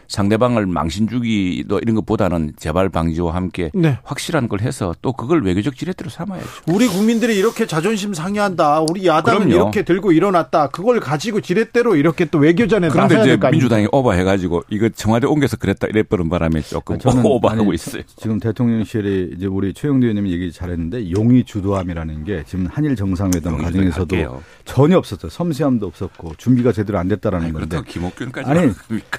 [0.09, 3.99] 상대방을 망신 주기도 이런 것보다는 재발 방지와 함께 네.
[4.03, 6.47] 확실한 걸 해서 또 그걸 외교적 지렛대로 삼아야죠.
[6.67, 8.81] 우리 국민들이 이렇게 자존심 상해한다.
[8.89, 9.55] 우리 야당은 그럼요.
[9.55, 10.67] 이렇게 들고 일어났다.
[10.69, 13.51] 그걸 가지고 지렛대로 이렇게 또 외교전에 그런데 나서야 이제 될거 아닙니까?
[13.51, 18.01] 민주당이 오버해가지고 이거 청와대 옮겨서 그랬다 이래버린 바람에 조금 아, 저는 오버하고 아니, 있어요.
[18.17, 24.05] 지금 대통령실이 이제 우리 최영두 의원님이 얘기 잘했는데 용의 주도함이라는 게 지금 한일 정상회담 과정에서도
[24.07, 24.41] 주도할게요.
[24.65, 25.29] 전혀 없었어요.
[25.29, 27.67] 섬세함도 없었고 준비가 제대로 안 됐다라는 아니, 건데.
[27.67, 28.71] 그렇다고 김옥균까지 아니,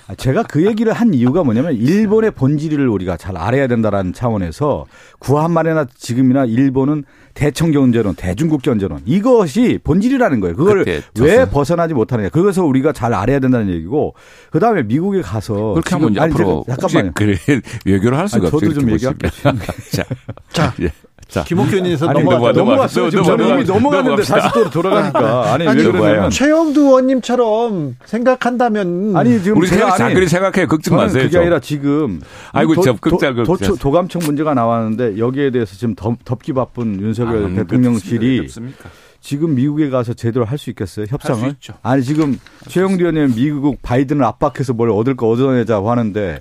[0.08, 4.86] 아, 제가 그 얘기 를 한 이유가 뭐냐면 일본의 본질을 우리가 잘 알아야 된다라는 차원에서
[5.18, 7.04] 구한 말이나 지금이나 일본은
[7.40, 10.56] 대청 경제론, 대중국 경제론 이것이 본질이라는 거예요.
[10.56, 10.84] 그걸
[11.20, 12.28] 왜 벗어나지 못하느냐.
[12.28, 14.14] 그래서 우리가 잘 알아야 된다는 얘기고
[14.50, 17.12] 그 다음에 미국에 가서 그렇게 하면 아니, 앞으로 잠깐만요.
[17.14, 17.38] 그래
[17.86, 18.60] 외교를 할 수가 없죠.
[18.60, 19.30] 저도 좀 얘기할게요.
[19.90, 20.04] 자,
[20.52, 20.92] 자, 예.
[21.30, 23.08] 자, 김옥균에서 넘어가 넘어갔어요.
[23.08, 24.22] 지금 넘어가, 저는 이미 넘어갔는데.
[24.24, 25.52] 다시 또 돌아가니까.
[25.54, 26.30] 아니, 아니, 왜 그러냐면.
[26.30, 30.66] 최영두 의원님처럼 생각한다면 아니, 지금 우리 생각 아니, 장거리 생각해요.
[30.66, 31.22] 걱정 마세요.
[31.22, 31.40] 그게 좀.
[31.42, 32.20] 아니라 지금
[32.52, 33.76] 아이고, 도, 저 극장, 도, 극장.
[33.76, 38.90] 도, 감청 문제가 나왔는데 여기에 대해서 지금 덮, 덮기 바쁜 윤석열 아, 대통령실이 없습니까?
[39.20, 41.06] 지금 미국에 가서 제대로 할 수 있겠어요?
[41.08, 41.56] 협상을?
[41.60, 41.72] 수.
[41.82, 46.40] 아니 지금 최영두 의원님 미국 바이든을 압박해서 뭘 얻을 거 얻어내자고 하는데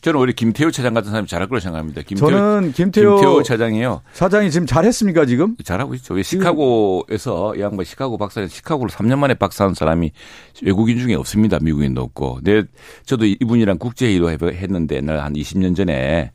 [0.00, 2.02] 저는 오히려 김태우 차장 같은 사람이 잘할 거라 생각합니다.
[2.02, 4.02] 김태우, 저는 김태호, 김태우 차장이요.
[4.12, 5.56] 사장이 지금 잘했습니까 지금?
[5.64, 6.14] 잘하고 있죠.
[6.14, 10.12] 왜 시카고에서 이 양반 시카고 박사는 시카고를 3년 만에 박사한 사람이
[10.62, 11.58] 외국인 중에 없습니다.
[11.60, 12.38] 미국인도 없고.
[12.44, 12.62] 내
[13.06, 16.30] 저도 이분이랑 국제회의도 해- 했는데 옛날 한 20년 전에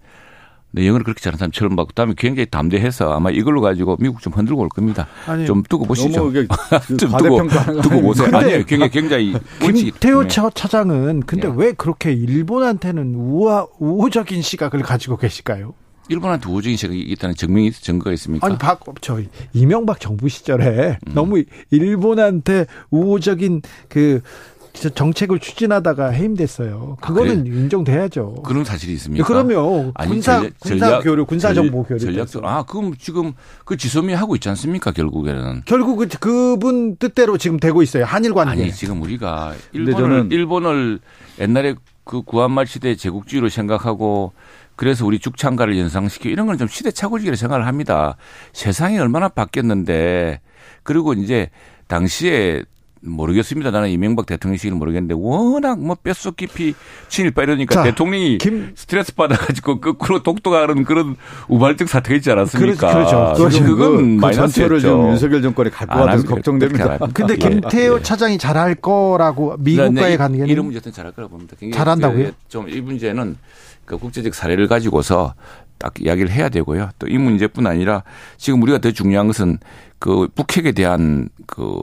[0.76, 4.34] 내 영어를 그렇게 잘하는 사람 처음 봤고 그다음에 굉장히 담대해서 아마 이걸로 가지고 미국 좀
[4.34, 5.08] 흔들고 올 겁니다.
[5.28, 6.32] 아니, 좀 두고 보시죠.
[6.34, 7.48] 좀 두고
[7.84, 8.28] 두고 보세요.
[8.34, 8.66] 아니에요.
[8.66, 10.28] 굉장히 굉장히 김태호 네.
[10.28, 11.54] 차- 차장은 근데 예.
[11.56, 15.76] 왜 그렇게 일본한테는 우아, 우호적인 시각을 가지고 계실까요?
[16.10, 18.46] 일본한테 우호적인 시각이 있다는 증명이 증거가 있습니까?
[18.46, 19.22] 아니 박저
[19.54, 21.14] 이명박 정부 시절에 음.
[21.14, 24.28] 너무 일본한테 우호적인 그 저-
[24.74, 26.98] 정책을 추진하다가 해임됐어요.
[27.00, 28.36] 그거는 인정돼야죠.
[28.40, 29.24] 아, 그런 사실이 있습니까?
[29.24, 29.92] 예, 그럼요.
[29.96, 32.00] 아니, 군사 전략- 군사 전략- 교류, 군사 정보 교류.
[32.00, 33.34] 전략적 아 그럼 지금
[33.66, 34.92] 그 지소미 하고 있지 않습니까?
[34.92, 38.04] 결국에는 결국 그 그분 뜻대로 지금 되고 있어요.
[38.06, 38.52] 한일 관계.
[38.64, 41.00] 아니 지금 우리가 일본을 저는- 일본을
[41.40, 44.34] 옛날에 그 구한말 시대 제국주의로 생각하고
[44.76, 48.18] 그래서 우리 죽창가를 연상시키고 이런 건 좀 시대착오적이라 생각을 합니다.
[48.54, 50.42] 세상이 얼마나 바뀌었는데
[50.82, 51.50] 그리고 이제
[51.88, 52.64] 당시에
[53.06, 53.72] 모르겠습니다.
[53.72, 56.74] 나는 이명박 대통령 시기는 모르겠는데 워낙 뭐 뼛속 깊이
[57.10, 61.16] 친일파 이러니까 자, 대통령이 김- 스트레스 받아가지고 거꾸로 독도가는 그런
[61.50, 62.94] 우발적 사태가 있지 않았습니까?
[62.94, 63.64] 그렇죠, 그렇죠.
[63.64, 64.36] 그건 그 마이너스였죠.
[64.48, 66.24] 전체를 지금 윤석열 정권이 갖고 안 와서.
[66.28, 66.98] 걱정됩니다.
[67.14, 67.38] 근데 예.
[67.38, 68.02] 김태호 예.
[68.02, 71.56] 차장이 잘할 거라고 미국과의 네, 네, 관계는 이런 문제는 잘할 거라고 봅니다.
[71.74, 72.32] 잘한다고요?
[72.48, 73.38] 좀 이 문제는
[73.86, 75.34] 그 국제적 사례를 가지고서
[75.78, 76.90] 딱 이야기를 해야 되고요.
[77.00, 78.04] 또 이 문제뿐 아니라
[78.38, 79.58] 지금 우리가 더 중요한 것은
[80.00, 81.82] 그 북핵에 대한 그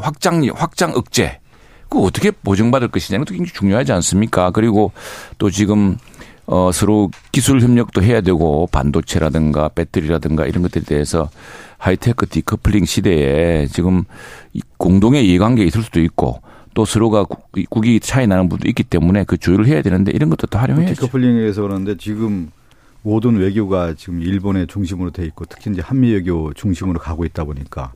[0.00, 1.38] 확장 확장 억제
[1.88, 4.50] 그 어떻게 보정받을 것이냐는 것도 굉장히 중요하지 않습니까?
[4.50, 4.92] 그리고
[5.38, 5.96] 또 지금
[6.46, 11.30] 어 서로 기술 협력도 해야 되고 반도체라든가 배터리라든가 이런 것들에 대해서
[11.78, 14.04] 하이테크 디커플링 시대에 지금
[14.52, 16.40] 이 공동의 이해관계가 있을 수도 있고
[16.74, 20.46] 또 서로가 국- 국익이 차이 나는 부분도 있기 때문에 그 조율을 해야 되는데 이런 것도
[20.46, 20.94] 또 활용해야죠.
[20.94, 22.50] 디커플링에서 그러는데 지금
[23.02, 27.92] 모든 외교가 지금 일본의 중심으로 돼 있고 특히 이제 한미 외교 중심으로 가고 있다 보니까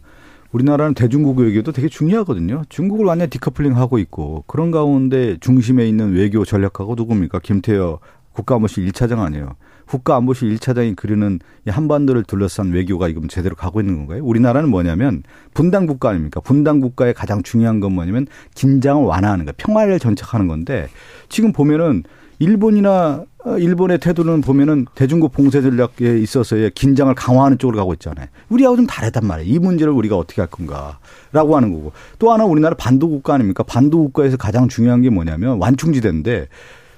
[0.57, 2.63] 우리나라는 대중국 외교도 되게 중요하거든요.
[2.71, 7.41] 중국을 완전 디커플링 하고 있고 그런 가운데 중심에 있는 외교 전략하고 누굽니까?
[7.41, 7.99] 김태여
[8.33, 9.57] 국가안보실 1차장 아니에요.
[9.87, 14.25] 국가안보실 1차장이 그리는 이 한반도를 둘러싼 외교가 지금 제대로 가고 있는 건가요?
[14.25, 16.41] 우리나라는 뭐냐면 분단 국가 아닙니까?
[16.41, 20.89] 분단 국가의 가장 중요한 건 뭐냐면 긴장을 완화하는 거, 평화를 전착하는 건데
[21.29, 22.03] 지금 보면은
[22.39, 28.27] 일본이나 어, 일본의 태도는 보면은 대중국 봉쇄 전략에 있어서의 긴장을 강화하는 쪽으로 가고 있잖아요.
[28.49, 29.55] 우리하고 좀 다르단 말이에요.
[29.55, 31.93] 이 문제를 우리가 어떻게 할 건가라고 하는 거고.
[32.19, 33.63] 또 하나 우리나라 반도 국가 아닙니까?
[33.63, 36.49] 반도 국가에서 가장 중요한 게 뭐냐면 완충지대인데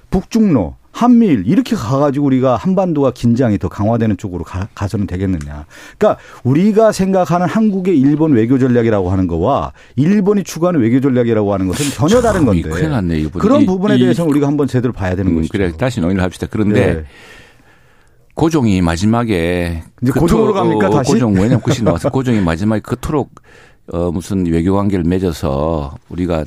[0.09, 5.65] 북중로 한미일 이렇게 가가지고 우리가 한반도가 긴장이 더 강화되는 쪽으로 가, 가서는 되겠느냐.
[5.97, 11.91] 그러니까 우리가 생각하는 한국의 일본 외교 전략이라고 하는 거와 일본이 추구하는 외교 전략이라고 하는 것은
[11.91, 12.67] 전혀 다른 건데.
[12.69, 13.39] 큰일 났네, 이거.
[13.39, 15.51] 그런 이- 부분에 이- 대해서는 우리가 한번 제대로 봐야 되는 음, 것이죠.
[15.51, 16.47] 그래 다시 논의를 합시다.
[16.49, 17.03] 그런데 네.
[18.33, 21.11] 고종이 마지막에 이제 그토- 고종으로 갑니까, 어, 다시?
[21.13, 23.31] 고종 왜냐면 그시 나와서 고종이 마지막에 그토록
[23.91, 26.45] 어 무슨 외교 관계를 맺어서 우리가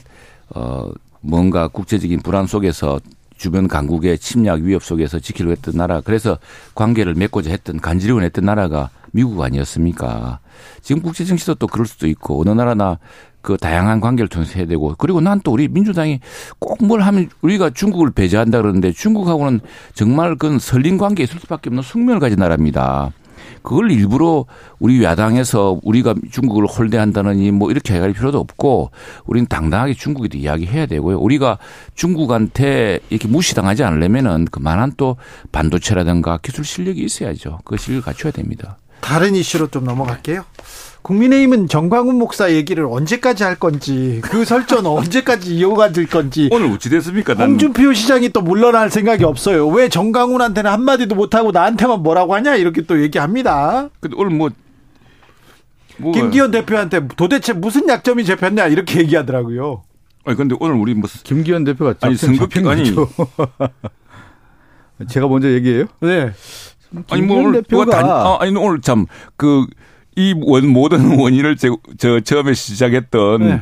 [0.54, 0.90] 어
[1.20, 2.98] 뭔가 국제적인 불안 속에서
[3.42, 6.38] 주변 강국의 침략 위협 속에서 지키려 했던 나라 그래서
[6.76, 10.38] 관계를 맺고자 했던 간지를 원했던 나라가 미국 아니었습니까?
[10.80, 13.00] 지금 국제 정치도 또 그럴 수도 있고 어느 나라나
[13.40, 16.20] 그 다양한 관계를 통해서 해야 되고 그리고 난 또 우리 민주당이
[16.60, 19.58] 꼭 뭘 하면 우리가 중국을 배제한다 그러는데 중국하고는
[19.94, 23.10] 정말 그건 설린 관계에 있을 수밖에 없는 숙명을 가진 나라입니다.
[23.62, 24.44] 그걸 일부러
[24.78, 28.90] 우리 야당에서 우리가 중국을 홀대한다느니 뭐 이렇게 할 필요도 없고
[29.24, 31.18] 우리는 당당하게 중국에도 이야기해야 되고요.
[31.18, 31.58] 우리가
[31.94, 35.16] 중국한테 이렇게 무시당하지 않으려면은 그만한 또
[35.52, 37.60] 반도체라든가 기술 실력이 있어야죠.
[37.64, 38.78] 그 실력을 갖춰야 됩니다.
[39.00, 40.44] 다른 이슈로 좀 넘어갈게요.
[41.02, 46.88] 국민의힘은 정광훈 목사 얘기를 언제까지 할 건지 그 설전 언제까지 이어가 될 건지 오늘 어찌
[46.90, 47.34] 됐습니까?
[47.34, 49.66] 홍준표 시장이 또 물러날 생각이 없어요.
[49.68, 53.88] 왜 정광훈한테는 한마디도 못하고 나한테만 뭐라고 하냐 이렇게 또 얘기합니다.
[54.00, 54.50] 근데 오늘 뭐
[55.98, 59.82] 뭐가- 김기현 대표한테 도대체 무슨 약점이 잡혔냐 이렇게 얘기하더라고요.
[60.24, 62.94] 아니 근데 오늘 우리 뭐 김기현 대표가 아니, 선거 아니.
[65.08, 65.86] 제가 먼저 얘기해요?
[66.00, 66.30] 네.
[67.10, 69.66] 아니 뭐 오늘 대표가 단, 아, 아니 오늘 참 그
[70.16, 73.60] 이 원 모든 원인을 제, 저 처음에 시작했던 네.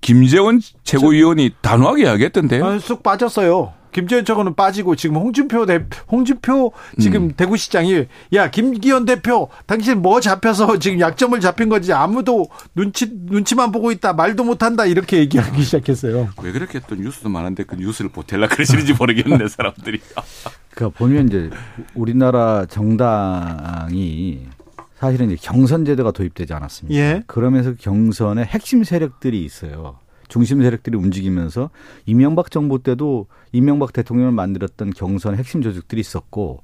[0.00, 2.64] 김재원 최고위원이 단호하게 이야기했던데요.
[2.66, 3.72] 아, 쑥 빠졌어요.
[3.92, 7.32] 김재현 차관은 빠지고 지금 홍준표 대 홍준표 지금 음.
[7.36, 13.92] 대구시장이 야 김기현 대표 당신 뭐 잡혀서 지금 약점을 잡힌 거지 아무도 눈치 눈치만 보고
[13.92, 16.30] 있다 말도 못한다 이렇게 얘기하기 시작했어요.
[16.42, 20.00] 왜 그렇게 또 뉴스도 많은데 그 뉴스를 보텔라 그러시는지 모르겠네 사람들이.
[20.74, 21.50] 그러니까 보면 이제
[21.94, 24.46] 우리나라 정당이
[25.02, 26.96] 사실은 이제 경선 제도가 도입되지 않았습니까?
[26.96, 27.24] 예.
[27.26, 29.98] 그러면서 경선에 핵심 세력들이 있어요.
[30.28, 31.70] 중심 세력들이 움직이면서
[32.06, 36.62] 이명박 정부 때도 이명박 대통령을 만들었던 경선 핵심 조직들이 있었고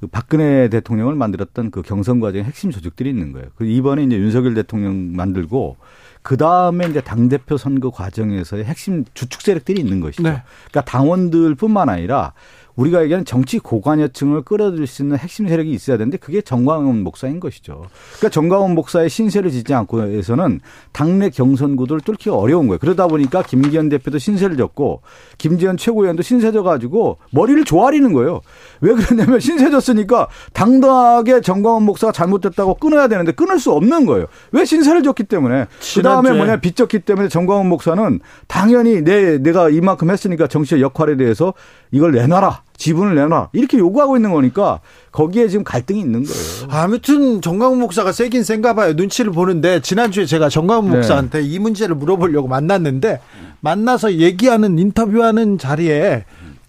[0.00, 3.50] 그 박근혜 대통령을 만들었던 그 경선 과정에 핵심 조직들이 있는 거예요.
[3.54, 5.76] 그 이번에 이제 윤석열 대통령 만들고
[6.22, 10.24] 그 다음에 이제 당 대표 선거 과정에서의 핵심 주축 세력들이 있는 것이죠.
[10.24, 10.42] 네.
[10.70, 12.32] 그러니까 당원들뿐만 아니라
[12.76, 17.86] 우리가 얘기하는 정치 고관여층을 끌어들일 수 있는 핵심 세력이 있어야 되는데 그게 정광훈 목사인 것이죠.
[18.16, 20.60] 그러니까 정광훈 목사의 신세를 짓지 않고 해서는
[20.92, 22.78] 당내 경선 구도를 뚫기가 어려운 거예요.
[22.78, 25.00] 그러다 보니까 김기현 대표도 신세를 졌고
[25.38, 28.42] 김지현 최고위원도 신세 져가지고 머리를 조아리는 거예요.
[28.80, 34.26] 왜 그러냐면 신세 졌으니까 당당하게 정광훈 목사가 잘못됐다고 끊어야 되는데 끊을 수 없는 거예요.
[34.52, 35.66] 왜 신세를 졌기 때문에.
[35.94, 41.54] 그 다음에 뭐냐 빚졌기 때문에 정광훈 목사는 당연히 내 내가 이만큼 했으니까 정치의 역할에 대해서
[41.90, 44.80] 이걸 내놔라 지분을 내놔라 이렇게 요구하고 있는 거니까
[45.12, 46.68] 거기에 지금 갈등이 있는 거예요.
[46.68, 48.92] 아무튼 정광훈 목사가 세긴 센가 봐요.
[48.94, 50.96] 눈치를 보는데 지난주에 제가 정광훈 네.
[50.96, 53.20] 목사한테 이 문제를 물어보려고 만났는데
[53.60, 56.24] 만나서 얘기하는 인터뷰하는 자리에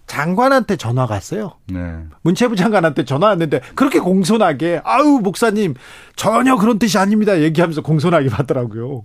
[0.06, 1.52] 장관한테 전화가 왔어요.
[1.66, 1.98] 네.
[2.22, 5.74] 문체부 장관한테 전화 왔는데 그렇게 공손하게 아우 목사님
[6.16, 9.04] 전혀 그런 뜻이 아닙니다 얘기하면서 공손하게 받더라고요.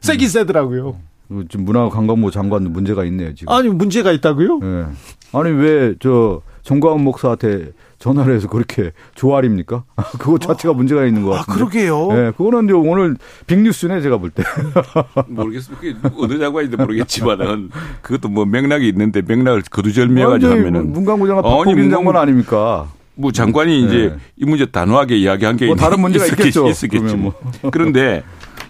[0.00, 0.98] 세긴 세더라고요.
[1.32, 3.52] 그 지금 문화관광부 장관도 문제가 있네요 지금.
[3.52, 4.58] 아니 문제가 있다고요?
[4.60, 4.84] 네.
[5.32, 9.84] 아니 왜 저 정광훈 목사한테 전화를 해서 그렇게 조아립니까?
[10.18, 11.58] 그거 자체가 문제가 있는 것아 같은데.
[11.58, 12.08] 그러게요.
[12.12, 13.16] 네, 그거는 이제 오늘
[13.46, 14.42] 빅뉴스네 제가 볼 때.
[15.28, 15.80] 모르겠습니다.
[15.80, 17.70] 그게 어느 장관인지 모르겠지만은
[18.02, 22.88] 그것도 뭐 맥락이 있는데 맥락을 거두절미해가지고 하면은 문광부 장관 문광부- 장관 아닙니까?
[23.14, 24.16] 뭐 장관이 이제 네.
[24.36, 26.68] 이 문제 단호하게 이야기한 게 뭐 다른 문제가 있었겠- 있겠죠.
[26.68, 27.32] 있었겠지 뭐.
[27.62, 27.70] 뭐.
[27.70, 28.22] 그런데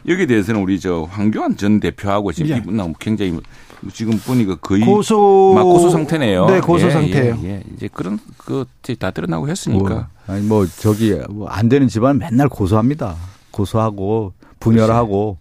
[0.07, 2.57] 여기에 대해서는 우리 저 황교안 전 대표하고 지금 예.
[2.57, 3.39] 이분 나 굉장히
[3.93, 6.47] 지금 보니까 거의 고소 막 고소 상태네요.
[6.47, 7.39] 네 고소 예, 상태예요.
[7.43, 7.63] 예, 예.
[7.77, 9.89] 이제 그런 그다 드러나고 했으니까.
[9.89, 13.17] 뭐, 아니 뭐 저기 뭐안 되는 집안 맨날 고소합니다.
[13.51, 15.39] 고소하고 분열하고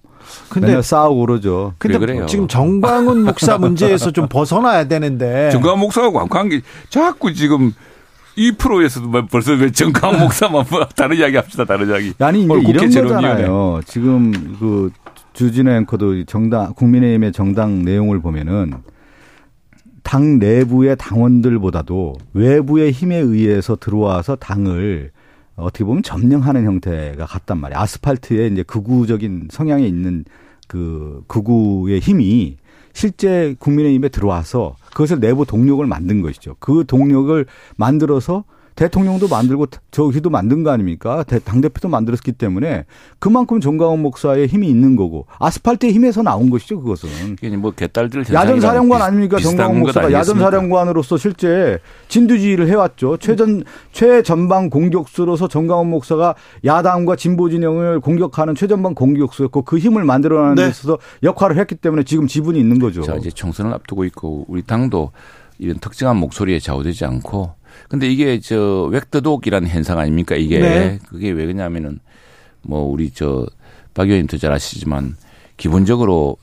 [0.49, 1.73] 근데 싸우고 그러죠.
[1.77, 2.25] 근데 그래.
[2.27, 7.73] 지금 정광훈 목사 문제에서 좀 벗어나야 되는데 목사가 광고한 게 자꾸 지금
[8.35, 12.13] 이 프로에서도 뭐 벌써 왜 정강 목사만 뭐 다른 이야기 합시다 다른 이야기.
[12.19, 12.89] 아니 이제 이런.
[12.89, 13.81] 거잖아요.
[13.85, 14.91] 지금 그
[15.33, 18.73] 주진우 앵커도 정당 국민의힘의 정당 내용을 보면은
[20.03, 25.11] 당 내부의 당원들보다도 외부의 힘에 의해서 들어와서 당을
[25.55, 27.79] 어떻게 보면 점령하는 형태가 같단 말이에요.
[27.79, 30.25] 아스팔트에 이제 극우적인 성향이 있는
[30.67, 32.57] 그 극우의 힘이
[32.93, 36.55] 실제 국민의힘에 들어와서 그것을 내부 동력을 만든 것이죠.
[36.59, 37.45] 그 동력을
[37.77, 38.43] 만들어서
[38.75, 41.23] 대통령도 만들고 저기도 만든 거 아닙니까?
[41.23, 42.85] 대- 당대표도 만들었기 때문에
[43.19, 46.79] 그만큼 정강원 목사의 힘이 있는 거고 아스팔트의 힘에서 나온 것이죠.
[46.81, 47.09] 그것은.
[47.33, 49.39] 이게 뭐 개딸들 야전 사령관 비슷- 아닙니까?
[49.39, 50.45] 정강원 것 목사가 야전 아니겠습니까?
[50.51, 53.17] 사령관으로서 실제 진두지휘를 해왔죠.
[53.17, 60.63] 최전 최전방 공격수로서 정강원 목사가 야당과 진보 진영을 공격하는 최전방 공격수였고 그 힘을 만들어내는 데
[60.63, 60.69] 네.
[60.69, 63.01] 있어서 역할을 했기 때문에 지금 지분이 있는 거죠.
[63.01, 65.11] 자, 이제 총선을 앞두고 있고 우리 당도
[65.59, 67.51] 이런 특정한 목소리에 좌우되지 않고
[67.89, 70.35] 근데 이게 저 웩더독이라는 현상 아닙니까?
[70.35, 70.99] 이게 네.
[71.07, 71.99] 그게 왜 그러냐면은
[72.61, 73.45] 뭐 우리 저
[73.93, 75.17] 박 의원님도 잘 아시지만
[75.57, 76.37] 기본적으로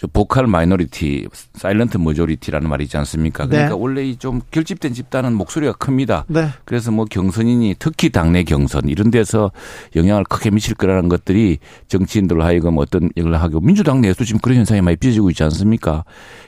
[0.00, 3.46] 저 vocal minority, silent majority라는 말이 있지 않습니까?
[3.46, 3.80] 그러니까 네.
[3.80, 6.24] 원래 이 좀 결집된 집단은 목소리가 큽니다.
[6.28, 6.50] 네.
[6.64, 9.50] 그래서 뭐 경선인이 특히 당내 경선 이런 데서
[9.96, 14.82] 영향을 크게 미칠 거라는 것들이 정치인들로 하여금 어떤 일을 하고 민주당 내에서 지금 그런 현상이
[14.82, 16.04] 많이 빚어지고 있지 않습니까?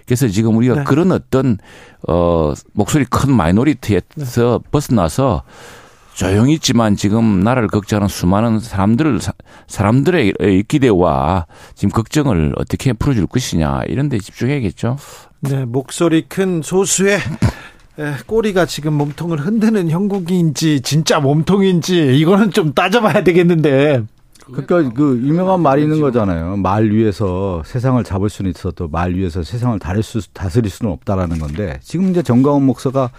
[0.07, 0.85] 그래서 지금 우리가 네.
[0.85, 1.59] 그런 어떤
[2.07, 5.43] 어 목소리 큰 minority에서 벗어나서
[6.21, 9.33] 조용히 있지만 지금 나라를 걱정하는 수많은 사람들을 사-
[9.69, 14.99] 사람들의 기대와 지금 걱정을 어떻게 풀어줄 것이냐 이런 데 집중해야겠죠.
[15.41, 17.15] 네, 목소리 큰 소수의
[17.99, 24.03] 에, 꼬리가 지금 몸통을 흔드는 형국인지 진짜 몸통인지 이거는 좀 따져봐야 되겠는데.
[24.45, 26.57] 그러니까 그 유명한 말이 있는 거잖아요.
[26.59, 31.79] 말 위에서 세상을 잡을 수는 있어도 말 위에서 세상을 다릴 수, 다스릴 수는 없다라는 건데
[31.83, 33.11] 지금 이제 정강원 목사가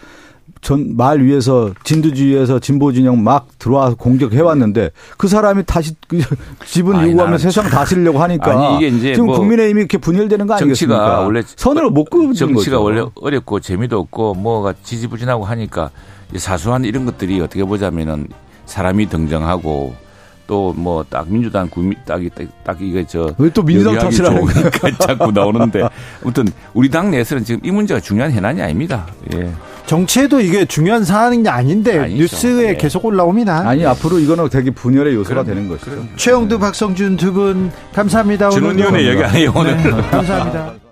[0.61, 6.19] 전 말 위에서 진두주의에서 진보 진영 막 들어와서 공격해 왔는데 그 사람이 다시 그
[6.65, 10.53] 지분 아니, 요구하면 세상 다스리려고 하니까 아니, 이게 이제 지금 뭐 국민의힘이 이렇게 분열되는 거
[10.55, 10.97] 아니겠습니까?
[10.99, 12.83] 정치가 원래 선을 못 그는 정치가 거죠.
[12.83, 15.89] 원래 어렵고 재미도 없고 뭐가 지지부진하고 하니까
[16.35, 18.27] 사소한 이런 것들이 어떻게 보자면은
[18.65, 19.95] 사람이 등장하고
[20.47, 25.31] 또 뭐 딱 민주당 구미 딱이 딱, 딱 이게 저왜 또 민주당 하는 좋으니까 자꾸
[25.31, 25.87] 나오는데
[26.21, 29.07] 아무튼 우리 당 내에서는 지금 이 문제가 중요한 현안이 아닙니다.
[29.33, 29.49] 예.
[29.85, 32.21] 정치에도 이게 중요한 사안이 아닌데 아니죠.
[32.21, 32.77] 뉴스에 네.
[32.77, 33.67] 계속 올라옵니다.
[33.67, 35.91] 아니 앞으로 이거는 되게 분열의 요소가 그럼, 되는 것이죠.
[35.91, 36.09] 그럼.
[36.15, 38.49] 최영두, 박성준 두 분 감사합니다.
[38.53, 39.77] 의원의 얘기 아니에요 오늘.
[39.77, 40.73] 네, 감사합니다.